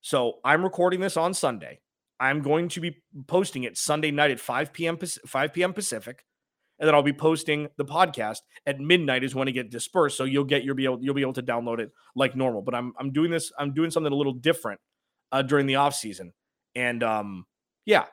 So 0.00 0.34
I'm 0.44 0.62
recording 0.62 1.00
this 1.00 1.16
on 1.16 1.34
Sunday. 1.34 1.80
I'm 2.18 2.42
going 2.42 2.68
to 2.68 2.80
be 2.80 2.96
posting 3.26 3.64
it 3.64 3.76
Sunday 3.76 4.10
night 4.10 4.30
at 4.30 4.40
5 4.40 4.72
p.m. 4.72 4.98
5 4.98 5.52
p.m. 5.52 5.72
Pacific, 5.72 6.24
and 6.78 6.86
then 6.86 6.94
I'll 6.94 7.02
be 7.02 7.12
posting 7.12 7.68
the 7.76 7.84
podcast 7.84 8.38
at 8.66 8.78
midnight 8.78 9.24
is 9.24 9.34
when 9.34 9.48
it 9.48 9.52
get 9.52 9.70
dispersed. 9.70 10.16
So 10.16 10.24
you'll 10.24 10.44
get 10.44 10.62
you'll 10.62 10.76
be 10.76 10.84
able 10.84 11.02
you'll 11.02 11.14
be 11.14 11.22
able 11.22 11.32
to 11.34 11.42
download 11.42 11.80
it 11.80 11.90
like 12.14 12.36
normal. 12.36 12.62
But 12.62 12.74
I'm 12.74 12.92
I'm 12.98 13.10
doing 13.10 13.30
this 13.30 13.50
I'm 13.58 13.72
doing 13.72 13.90
something 13.90 14.12
a 14.12 14.16
little 14.16 14.34
different 14.34 14.80
uh, 15.32 15.42
during 15.42 15.66
the 15.66 15.76
off 15.76 15.94
season, 15.94 16.32
and 16.74 17.02
um 17.02 17.46
yeah, 17.86 18.04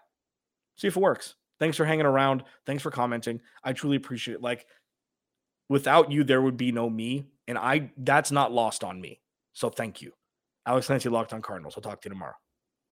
see 0.77 0.87
if 0.87 0.95
it 0.95 1.01
works. 1.01 1.35
Thanks 1.59 1.77
for 1.77 1.85
hanging 1.85 2.05
around. 2.05 2.43
Thanks 2.65 2.83
for 2.83 2.91
commenting. 2.91 3.41
I 3.63 3.73
truly 3.73 3.97
appreciate 3.97 4.35
it. 4.35 4.41
Like 4.41 4.65
without 5.69 6.11
you, 6.11 6.23
there 6.23 6.41
would 6.41 6.57
be 6.57 6.71
no 6.71 6.89
me. 6.89 7.27
And 7.47 7.57
I 7.57 7.91
that's 7.97 8.31
not 8.31 8.51
lost 8.51 8.83
on 8.83 8.99
me. 8.99 9.21
So 9.53 9.69
thank 9.69 10.01
you. 10.01 10.11
Alex 10.65 10.87
Clancy 10.87 11.09
Locked 11.09 11.33
on 11.33 11.41
Cardinals. 11.41 11.75
I'll 11.77 11.81
talk 11.81 12.01
to 12.01 12.09
you 12.09 12.13
tomorrow. 12.13 12.35